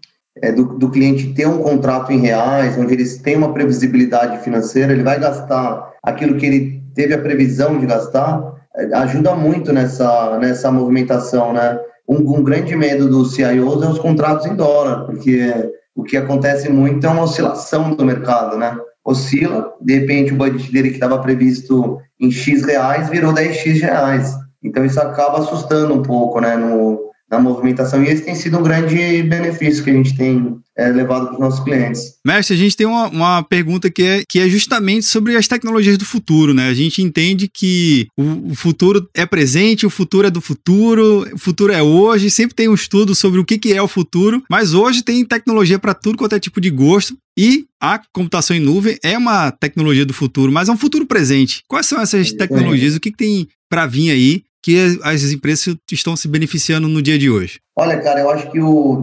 é, 0.42 0.50
do, 0.50 0.78
do, 0.78 0.90
cliente 0.90 1.34
ter 1.34 1.46
um 1.46 1.58
contrato 1.58 2.10
em 2.10 2.20
reais, 2.20 2.78
onde 2.78 2.94
eles 2.94 3.18
têm 3.18 3.36
uma 3.36 3.52
previsibilidade 3.52 4.42
financeira, 4.42 4.92
ele 4.92 5.02
vai 5.02 5.20
gastar 5.20 5.92
aquilo 6.02 6.36
que 6.36 6.46
ele 6.46 6.77
teve 6.98 7.14
a 7.14 7.18
previsão 7.18 7.78
de 7.78 7.86
gastar, 7.86 8.42
é, 8.74 8.92
ajuda 8.96 9.32
muito 9.36 9.72
nessa, 9.72 10.36
nessa 10.38 10.68
movimentação, 10.72 11.52
né? 11.52 11.78
Um, 12.08 12.38
um, 12.38 12.42
grande 12.42 12.74
medo 12.74 13.08
dos 13.08 13.36
CIOs 13.36 13.84
é 13.84 13.88
os 13.88 14.00
contratos 14.00 14.46
em 14.46 14.56
dólar, 14.56 15.04
porque 15.04 15.72
o 15.94 16.02
que 16.02 16.16
acontece 16.16 16.68
muito 16.68 17.06
é 17.06 17.10
uma 17.10 17.22
oscilação 17.22 17.94
do 17.94 18.04
mercado, 18.04 18.56
né? 18.58 18.76
Oscila, 19.04 19.72
de 19.80 19.94
repente 19.94 20.32
o 20.32 20.36
budget 20.36 20.72
dele 20.72 20.88
que 20.88 20.96
estava 20.96 21.20
previsto 21.20 22.00
em 22.20 22.32
X 22.32 22.64
reais 22.64 23.08
virou 23.08 23.32
10X 23.32 23.80
reais. 23.80 24.34
Então 24.60 24.84
isso 24.84 25.00
acaba 25.00 25.38
assustando 25.38 25.94
um 25.94 26.02
pouco, 26.02 26.40
né, 26.40 26.56
no, 26.56 27.07
na 27.30 27.38
movimentação. 27.38 28.02
E 28.02 28.08
esse 28.08 28.22
tem 28.24 28.34
sido 28.34 28.58
um 28.58 28.62
grande 28.62 29.22
benefício 29.22 29.84
que 29.84 29.90
a 29.90 29.92
gente 29.92 30.16
tem 30.16 30.58
é, 30.76 30.88
levado 30.88 31.26
para 31.26 31.34
os 31.34 31.40
nossos 31.40 31.60
clientes. 31.60 32.14
Mestre, 32.24 32.54
a 32.54 32.58
gente 32.58 32.76
tem 32.76 32.86
uma, 32.86 33.08
uma 33.08 33.42
pergunta 33.42 33.90
que 33.90 34.02
é, 34.02 34.22
que 34.26 34.38
é 34.38 34.48
justamente 34.48 35.04
sobre 35.04 35.36
as 35.36 35.46
tecnologias 35.46 35.98
do 35.98 36.04
futuro, 36.04 36.54
né? 36.54 36.68
A 36.68 36.74
gente 36.74 37.02
entende 37.02 37.48
que 37.52 38.06
o, 38.16 38.52
o, 38.52 38.54
futuro 38.54 39.08
é 39.14 39.26
presente, 39.26 39.84
o 39.84 39.90
futuro 39.90 40.26
é 40.26 40.30
do 40.30 40.40
futuro, 40.40 41.26
o 41.34 41.38
futuro 41.38 41.72
é 41.72 41.82
hoje, 41.82 42.30
sempre 42.30 42.54
tem 42.54 42.68
um 42.68 42.74
estudo 42.74 43.14
sobre 43.14 43.40
o 43.40 43.44
que, 43.44 43.58
que 43.58 43.74
é 43.74 43.82
o 43.82 43.88
futuro, 43.88 44.42
mas 44.50 44.72
hoje 44.72 45.02
tem 45.02 45.24
tecnologia 45.24 45.78
para 45.78 45.94
tudo 45.94 46.16
quanto 46.16 46.34
é 46.34 46.40
tipo 46.40 46.60
de 46.60 46.70
gosto. 46.70 47.16
E 47.36 47.66
a 47.80 48.00
computação 48.12 48.56
em 48.56 48.60
nuvem 48.60 48.98
é 49.00 49.16
uma 49.16 49.52
tecnologia 49.52 50.04
do 50.04 50.12
futuro, 50.12 50.50
mas 50.50 50.68
é 50.68 50.72
um 50.72 50.76
futuro 50.76 51.06
presente. 51.06 51.62
Quais 51.68 51.86
são 51.86 52.00
essas 52.00 52.32
tecnologias? 52.32 52.96
O 52.96 53.00
que, 53.00 53.12
que 53.12 53.16
tem 53.16 53.48
para 53.68 53.86
vir 53.86 54.10
aí 54.10 54.42
que 54.62 54.98
as 55.02 55.22
empresas 55.24 55.76
estão 55.90 56.16
se 56.16 56.28
beneficiando 56.28 56.88
no 56.88 57.02
dia 57.02 57.18
de 57.18 57.30
hoje? 57.30 57.60
Olha, 57.76 57.98
cara, 57.98 58.20
eu 58.20 58.30
acho 58.30 58.50
que 58.50 58.60
o 58.60 59.00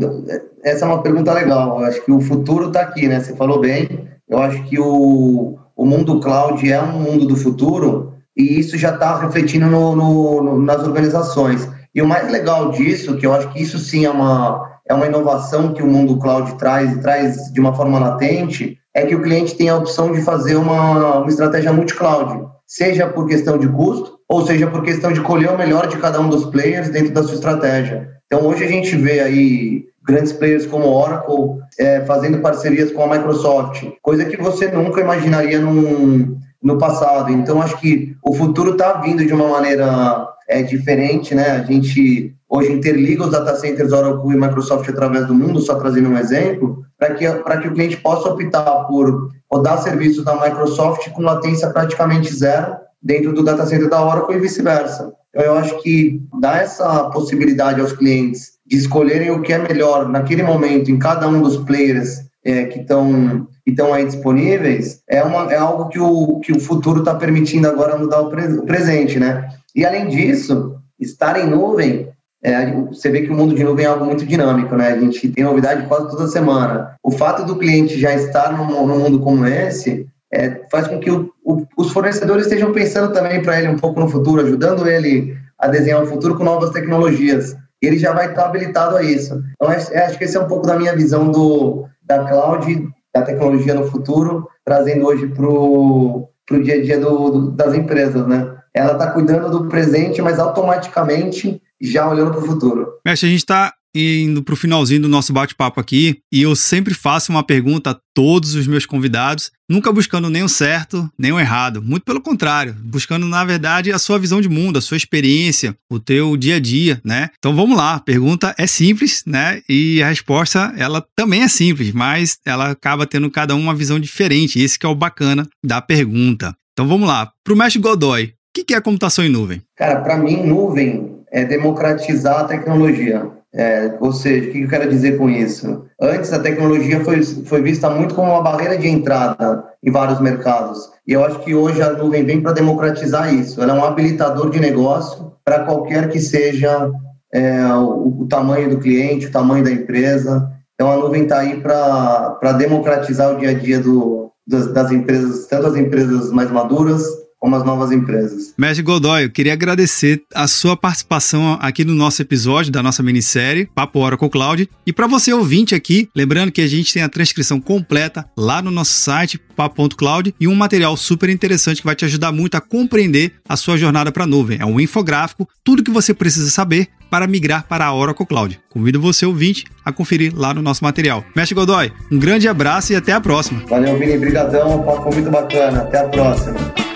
essa 0.63 0.83
é 0.83 0.87
uma 0.87 1.03
pergunta 1.03 1.31
legal. 1.31 1.79
Eu 1.79 1.85
acho 1.85 2.03
que 2.03 2.11
o 2.11 2.19
futuro 2.19 2.67
está 2.67 2.81
aqui, 2.81 3.07
né? 3.07 3.19
Você 3.19 3.35
falou 3.35 3.59
bem. 3.59 4.07
Eu 4.27 4.39
acho 4.39 4.63
que 4.63 4.79
o, 4.79 5.57
o 5.75 5.85
mundo 5.85 6.19
cloud 6.19 6.69
é 6.69 6.81
um 6.81 6.99
mundo 6.99 7.27
do 7.27 7.35
futuro 7.35 8.13
e 8.35 8.59
isso 8.59 8.77
já 8.77 8.93
está 8.93 9.19
refletindo 9.19 9.67
no, 9.67 9.95
no, 9.95 10.43
no, 10.43 10.61
nas 10.61 10.81
organizações. 10.81 11.69
E 11.93 12.01
o 12.01 12.07
mais 12.07 12.29
legal 12.29 12.71
disso, 12.71 13.15
que 13.15 13.25
eu 13.25 13.33
acho 13.33 13.49
que 13.53 13.61
isso 13.61 13.77
sim 13.77 14.05
é 14.05 14.09
uma, 14.09 14.79
é 14.89 14.93
uma 14.93 15.05
inovação 15.05 15.73
que 15.73 15.81
o 15.81 15.87
mundo 15.87 16.17
cloud 16.17 16.55
traz 16.55 16.91
e 16.91 16.99
traz 16.99 17.53
de 17.53 17.59
uma 17.59 17.73
forma 17.73 17.99
latente, 17.99 18.77
é 18.93 19.05
que 19.05 19.15
o 19.15 19.21
cliente 19.21 19.55
tem 19.55 19.69
a 19.69 19.77
opção 19.77 20.11
de 20.11 20.21
fazer 20.21 20.55
uma, 20.55 21.19
uma 21.19 21.29
estratégia 21.29 21.71
multi-cloud, 21.71 22.45
seja 22.65 23.07
por 23.07 23.27
questão 23.27 23.57
de 23.57 23.69
custo, 23.69 24.14
ou 24.27 24.45
seja, 24.45 24.67
por 24.67 24.83
questão 24.83 25.11
de 25.11 25.21
colher 25.21 25.51
o 25.51 25.57
melhor 25.57 25.87
de 25.87 25.97
cada 25.97 26.19
um 26.19 26.29
dos 26.29 26.45
players 26.45 26.89
dentro 26.89 27.13
da 27.13 27.23
sua 27.23 27.35
estratégia. 27.35 28.09
Então, 28.25 28.45
hoje 28.47 28.63
a 28.63 28.67
gente 28.67 28.95
vê 28.95 29.19
aí 29.19 29.85
grandes 30.05 30.33
players 30.33 30.65
como 30.65 30.87
Oracle 30.87 31.59
é, 31.79 32.01
fazendo 32.01 32.39
parcerias 32.39 32.91
com 32.91 33.03
a 33.03 33.17
Microsoft, 33.17 33.85
coisa 34.01 34.25
que 34.25 34.37
você 34.37 34.67
nunca 34.67 35.01
imaginaria 35.01 35.59
num, 35.59 36.37
no 36.61 36.77
passado. 36.77 37.31
Então, 37.31 37.61
acho 37.61 37.77
que 37.79 38.15
o 38.23 38.33
futuro 38.33 38.71
está 38.71 38.93
vindo 38.93 39.25
de 39.25 39.33
uma 39.33 39.47
maneira 39.47 40.27
é, 40.47 40.61
diferente, 40.63 41.35
né? 41.35 41.51
A 41.51 41.63
gente 41.63 42.33
hoje 42.49 42.71
interliga 42.71 43.23
os 43.23 43.31
data 43.31 43.55
centers 43.55 43.91
Oracle 43.91 44.33
e 44.33 44.39
Microsoft 44.39 44.87
através 44.89 45.27
do 45.27 45.33
mundo, 45.33 45.59
só 45.59 45.75
trazendo 45.75 46.09
um 46.09 46.17
exemplo, 46.17 46.83
para 46.97 47.13
que, 47.13 47.25
que 47.61 47.67
o 47.67 47.73
cliente 47.73 47.97
possa 47.97 48.29
optar 48.29 48.85
por 48.85 49.29
rodar 49.51 49.81
serviços 49.81 50.23
da 50.23 50.35
Microsoft 50.35 51.09
com 51.11 51.21
latência 51.21 51.69
praticamente 51.69 52.33
zero 52.33 52.84
dentro 53.05 53.31
do 53.31 53.43
data 53.43 53.67
center 53.67 53.87
da 53.87 54.03
Oracle 54.03 54.35
e 54.35 54.39
vice-versa. 54.39 55.13
Então, 55.29 55.45
eu 55.45 55.53
acho 55.55 55.79
que 55.83 56.19
dar 56.41 56.63
essa 56.63 57.03
possibilidade 57.11 57.79
aos 57.79 57.93
clientes 57.93 58.53
de 58.65 58.77
escolherem 58.77 59.29
o 59.29 59.43
que 59.43 59.53
é 59.53 59.59
melhor 59.59 60.09
naquele 60.09 60.41
momento 60.41 60.89
em 60.89 60.97
cada 60.97 61.27
um 61.27 61.39
dos 61.39 61.57
players 61.57 62.25
é, 62.43 62.65
que 62.65 62.79
estão 62.79 63.47
estão 63.65 63.91
aí 63.93 64.05
disponíveis 64.05 65.01
é, 65.09 65.23
uma, 65.23 65.51
é 65.51 65.57
algo 65.57 65.87
que 65.89 65.99
o, 65.99 66.39
que 66.39 66.51
o 66.51 66.59
futuro 66.59 66.99
está 66.99 67.15
permitindo 67.15 67.67
agora 67.67 67.97
mudar 67.97 68.21
o, 68.21 68.29
pre, 68.29 68.43
o, 68.43 68.63
presente, 68.63 69.19
né? 69.19 69.49
E 69.75 69.83
além 69.83 70.07
disso, 70.07 70.75
estar 70.99 71.39
em 71.39 71.49
nuvem, 71.49 72.07
é, 72.43 72.71
você 72.71 73.09
vê 73.09 73.23
que 73.23 73.31
o 73.31 73.35
mundo 73.35 73.55
de 73.55 73.63
nuvem 73.63 73.85
é 73.85 73.89
algo 73.89 74.05
muito 74.05 74.23
dinâmico, 74.23 74.75
né? 74.75 74.89
A 74.89 74.99
gente 74.99 75.29
tem 75.29 75.43
novidade 75.43 75.87
quase 75.87 76.11
toda 76.11 76.27
semana. 76.27 76.95
O 77.03 77.11
fato 77.11 77.43
do 77.43 77.55
cliente 77.55 77.99
já 77.99 78.13
estar 78.13 78.55
num, 78.55 78.85
num 78.85 78.99
mundo 78.99 79.19
como 79.19 79.45
esse 79.47 80.07
é, 80.35 80.61
faz 80.69 80.87
com 80.87 80.99
que 80.99 81.09
o, 81.09 81.31
o, 81.45 81.65
os 81.77 81.91
fornecedores 81.91 82.45
estejam 82.45 82.73
pensando 82.73 83.13
também 83.13 83.41
para 83.41 83.57
ele 83.57 83.69
um 83.69 83.77
pouco 83.77 83.99
no 83.99 84.09
futuro, 84.09 84.41
ajudando 84.41 84.85
ele 84.87 85.35
a 85.57 85.67
desenhar 85.67 86.03
o 86.03 86.07
futuro 86.07 86.35
com 86.35 86.43
novas 86.43 86.71
tecnologias. 86.71 87.55
Ele 87.81 87.97
já 87.97 88.11
vai 88.13 88.29
estar 88.29 88.45
habilitado 88.45 88.97
a 88.97 89.01
isso. 89.01 89.41
Então, 89.53 89.69
acho 89.69 90.17
que 90.17 90.25
esse 90.25 90.35
é 90.35 90.39
um 90.39 90.47
pouco 90.47 90.67
da 90.67 90.77
minha 90.77 90.95
visão 90.95 91.31
do, 91.31 91.85
da 92.03 92.25
cloud, 92.25 92.87
da 93.13 93.21
tecnologia 93.21 93.73
no 93.73 93.87
futuro, 93.87 94.47
trazendo 94.65 95.05
hoje 95.05 95.27
para 95.27 95.45
o 95.45 96.29
dia 96.63 96.75
a 96.75 96.83
dia 96.83 96.99
do, 96.99 97.29
do, 97.29 97.51
das 97.51 97.73
empresas, 97.73 98.27
né? 98.27 98.53
Ela 98.73 98.93
está 98.93 99.11
cuidando 99.11 99.49
do 99.49 99.69
presente, 99.69 100.21
mas 100.21 100.37
automaticamente 100.37 101.61
já 101.79 102.09
olhando 102.09 102.31
para 102.31 102.41
o 102.41 102.45
futuro. 102.45 102.87
Mestre, 103.05 103.27
a 103.27 103.29
gente 103.29 103.39
está 103.39 103.73
indo 103.95 104.43
para 104.43 104.53
o 104.53 104.57
finalzinho 104.57 105.01
do 105.01 105.07
nosso 105.07 105.31
bate-papo 105.31 105.79
aqui 105.79 106.19
e 106.31 106.41
eu 106.41 106.55
sempre 106.55 106.93
faço 106.93 107.31
uma 107.31 107.43
pergunta 107.43 107.91
a 107.91 107.97
todos 108.13 108.55
os 108.55 108.67
meus 108.67 108.85
convidados, 108.85 109.51
nunca 109.69 109.91
buscando 109.91 110.29
nem 110.29 110.43
o 110.43 110.49
certo 110.49 111.09
nem 111.17 111.31
o 111.31 111.39
errado, 111.39 111.81
muito 111.81 112.03
pelo 112.03 112.21
contrário, 112.21 112.75
buscando 112.79 113.25
na 113.25 113.43
verdade 113.43 113.91
a 113.91 113.99
sua 113.99 114.19
visão 114.19 114.41
de 114.41 114.49
mundo, 114.49 114.77
a 114.77 114.81
sua 114.81 114.97
experiência, 114.97 115.75
o 115.89 115.99
teu 115.99 116.35
dia 116.37 116.55
a 116.55 116.59
dia, 116.59 117.01
né? 117.03 117.29
Então 117.37 117.55
vamos 117.55 117.77
lá, 117.77 117.95
a 117.95 117.99
pergunta 117.99 118.53
é 118.57 118.67
simples, 118.67 119.23
né? 119.25 119.61
E 119.67 120.01
a 120.01 120.09
resposta 120.09 120.73
ela 120.77 121.05
também 121.15 121.41
é 121.41 121.47
simples, 121.47 121.91
mas 121.91 122.37
ela 122.45 122.71
acaba 122.71 123.05
tendo 123.05 123.29
cada 123.29 123.55
um 123.55 123.59
uma 123.59 123.75
visão 123.75 123.99
diferente. 123.99 124.59
Esse 124.59 124.77
que 124.77 124.85
é 124.85 124.89
o 124.89 124.95
bacana 124.95 125.47
da 125.63 125.81
pergunta. 125.81 126.55
Então 126.73 126.87
vamos 126.87 127.07
lá, 127.07 127.31
para 127.43 127.53
o 127.53 127.57
mestre 127.57 127.81
Godoy, 127.81 128.33
o 128.57 128.63
que 128.65 128.73
é 128.73 128.81
computação 128.81 129.25
em 129.25 129.29
nuvem? 129.29 129.61
Cara, 129.75 130.01
para 130.01 130.17
mim 130.17 130.45
nuvem 130.45 131.15
é 131.31 131.43
democratizar 131.43 132.39
a 132.39 132.43
tecnologia. 132.45 133.29
É, 133.57 133.93
ou 134.01 134.11
seja, 134.11 134.49
o 134.49 134.51
que 134.51 134.63
eu 134.63 134.67
quero 134.67 134.89
dizer 134.89 135.17
com 135.17 135.29
isso? 135.29 135.85
Antes, 135.99 136.33
a 136.33 136.39
tecnologia 136.39 136.99
foi, 137.05 137.23
foi 137.23 137.61
vista 137.61 137.89
muito 137.89 138.13
como 138.13 138.29
uma 138.29 138.41
barreira 138.41 138.77
de 138.77 138.87
entrada 138.87 139.63
em 139.81 139.89
vários 139.89 140.19
mercados. 140.19 140.89
E 141.07 141.13
eu 141.13 141.23
acho 141.23 141.39
que 141.39 141.55
hoje 141.55 141.81
a 141.81 141.93
nuvem 141.93 142.25
vem 142.25 142.41
para 142.41 142.51
democratizar 142.51 143.33
isso. 143.33 143.61
Ela 143.61 143.73
é 143.73 143.79
um 143.79 143.85
habilitador 143.85 144.49
de 144.49 144.59
negócio 144.59 145.31
para 145.45 145.63
qualquer 145.63 146.09
que 146.09 146.19
seja 146.19 146.91
é, 147.33 147.65
o, 147.75 148.23
o, 148.23 148.27
tamanho 148.27 148.69
do 148.69 148.79
cliente, 148.79 149.27
o 149.27 149.31
tamanho 149.31 149.63
da 149.63 149.71
empresa. 149.71 150.51
Então, 150.73 150.91
a 150.91 150.97
nuvem 150.97 151.23
está 151.23 151.39
aí 151.39 151.61
para 151.61 152.51
democratizar 152.57 153.33
o 153.33 153.37
dia 153.37 153.51
a 153.51 153.53
dia 153.53 153.79
do, 153.79 154.31
das, 154.45 154.67
das 154.73 154.91
empresas, 154.91 155.47
tanto 155.47 155.67
as 155.67 155.77
empresas 155.77 156.29
mais 156.31 156.51
maduras 156.51 157.24
como 157.45 157.55
as 157.57 157.63
novas 157.63 157.91
empresas. 157.91 158.55
Mestre 158.57 158.81
Godoy, 158.81 159.25
eu 159.25 159.29
queria 159.29 159.53
agradecer 159.53 160.23
a 160.33 160.47
sua 160.47 160.75
participação 160.75 161.59
aqui 161.61 161.85
no 161.85 161.93
nosso 161.93 162.19
episódio 162.19 162.71
da 162.71 162.81
nossa 162.81 163.03
minissérie 163.03 163.69
Papo 163.75 163.99
Oracle 163.99 164.31
Cloud. 164.31 164.67
E 164.83 164.91
para 164.91 165.05
você 165.05 165.31
ouvinte 165.31 165.75
aqui, 165.75 166.09
lembrando 166.15 166.51
que 166.51 166.61
a 166.61 166.67
gente 166.67 166.91
tem 166.91 167.03
a 167.03 167.07
transcrição 167.07 167.61
completa 167.61 168.25
lá 168.35 168.63
no 168.63 168.71
nosso 168.71 168.93
site 168.93 169.39
papo.cloud 169.55 170.33
e 170.39 170.47
um 170.47 170.55
material 170.55 170.97
super 170.97 171.29
interessante 171.29 171.81
que 171.81 171.85
vai 171.85 171.95
te 171.95 172.03
ajudar 172.03 172.31
muito 172.31 172.55
a 172.55 172.61
compreender 172.61 173.33
a 173.47 173.55
sua 173.55 173.77
jornada 173.77 174.11
para 174.11 174.23
a 174.23 174.27
nuvem. 174.27 174.57
É 174.59 174.65
um 174.65 174.79
infográfico, 174.79 175.47
tudo 175.63 175.83
que 175.83 175.91
você 175.91 176.15
precisa 176.15 176.49
saber 176.49 176.87
para 177.11 177.27
migrar 177.27 177.67
para 177.67 177.85
a 177.85 177.93
Oracle 177.93 178.25
Cloud. 178.25 178.59
Convido 178.69 178.99
você, 178.99 179.23
ouvinte, 179.23 179.65
a 179.85 179.91
conferir 179.91 180.33
lá 180.35 180.51
no 180.51 180.63
nosso 180.63 180.83
material. 180.83 181.23
Mestre 181.35 181.53
Godoy, 181.53 181.91
um 182.11 182.17
grande 182.17 182.47
abraço 182.47 182.91
e 182.91 182.95
até 182.95 183.13
a 183.13 183.21
próxima. 183.21 183.61
Valeu, 183.69 183.99
Vini. 183.99 184.17
Brigadão. 184.17 184.81
Papo 184.81 185.13
muito 185.13 185.29
bacana. 185.29 185.83
Até 185.83 185.99
a 185.99 186.09
próxima. 186.09 186.94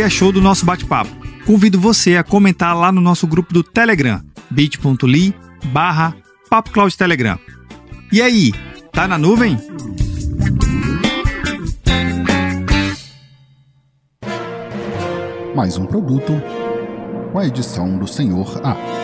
Que 0.00 0.04
achou 0.04 0.32
do 0.32 0.40
nosso 0.40 0.64
bate-papo. 0.64 1.10
Convido 1.44 1.78
você 1.78 2.16
a 2.16 2.24
comentar 2.24 2.74
lá 2.74 2.90
no 2.90 3.02
nosso 3.02 3.26
grupo 3.26 3.52
do 3.52 3.62
Telegram, 3.62 4.22
bit.ly 4.50 5.34
barra 5.66 6.16
Telegram. 6.96 7.38
E 8.10 8.22
aí, 8.22 8.50
tá 8.94 9.06
na 9.06 9.18
nuvem? 9.18 9.58
Mais 15.54 15.76
um 15.76 15.84
produto 15.84 16.32
com 17.30 17.38
a 17.38 17.46
edição 17.46 17.98
do 17.98 18.08
Senhor 18.08 18.58
A. 18.64 18.99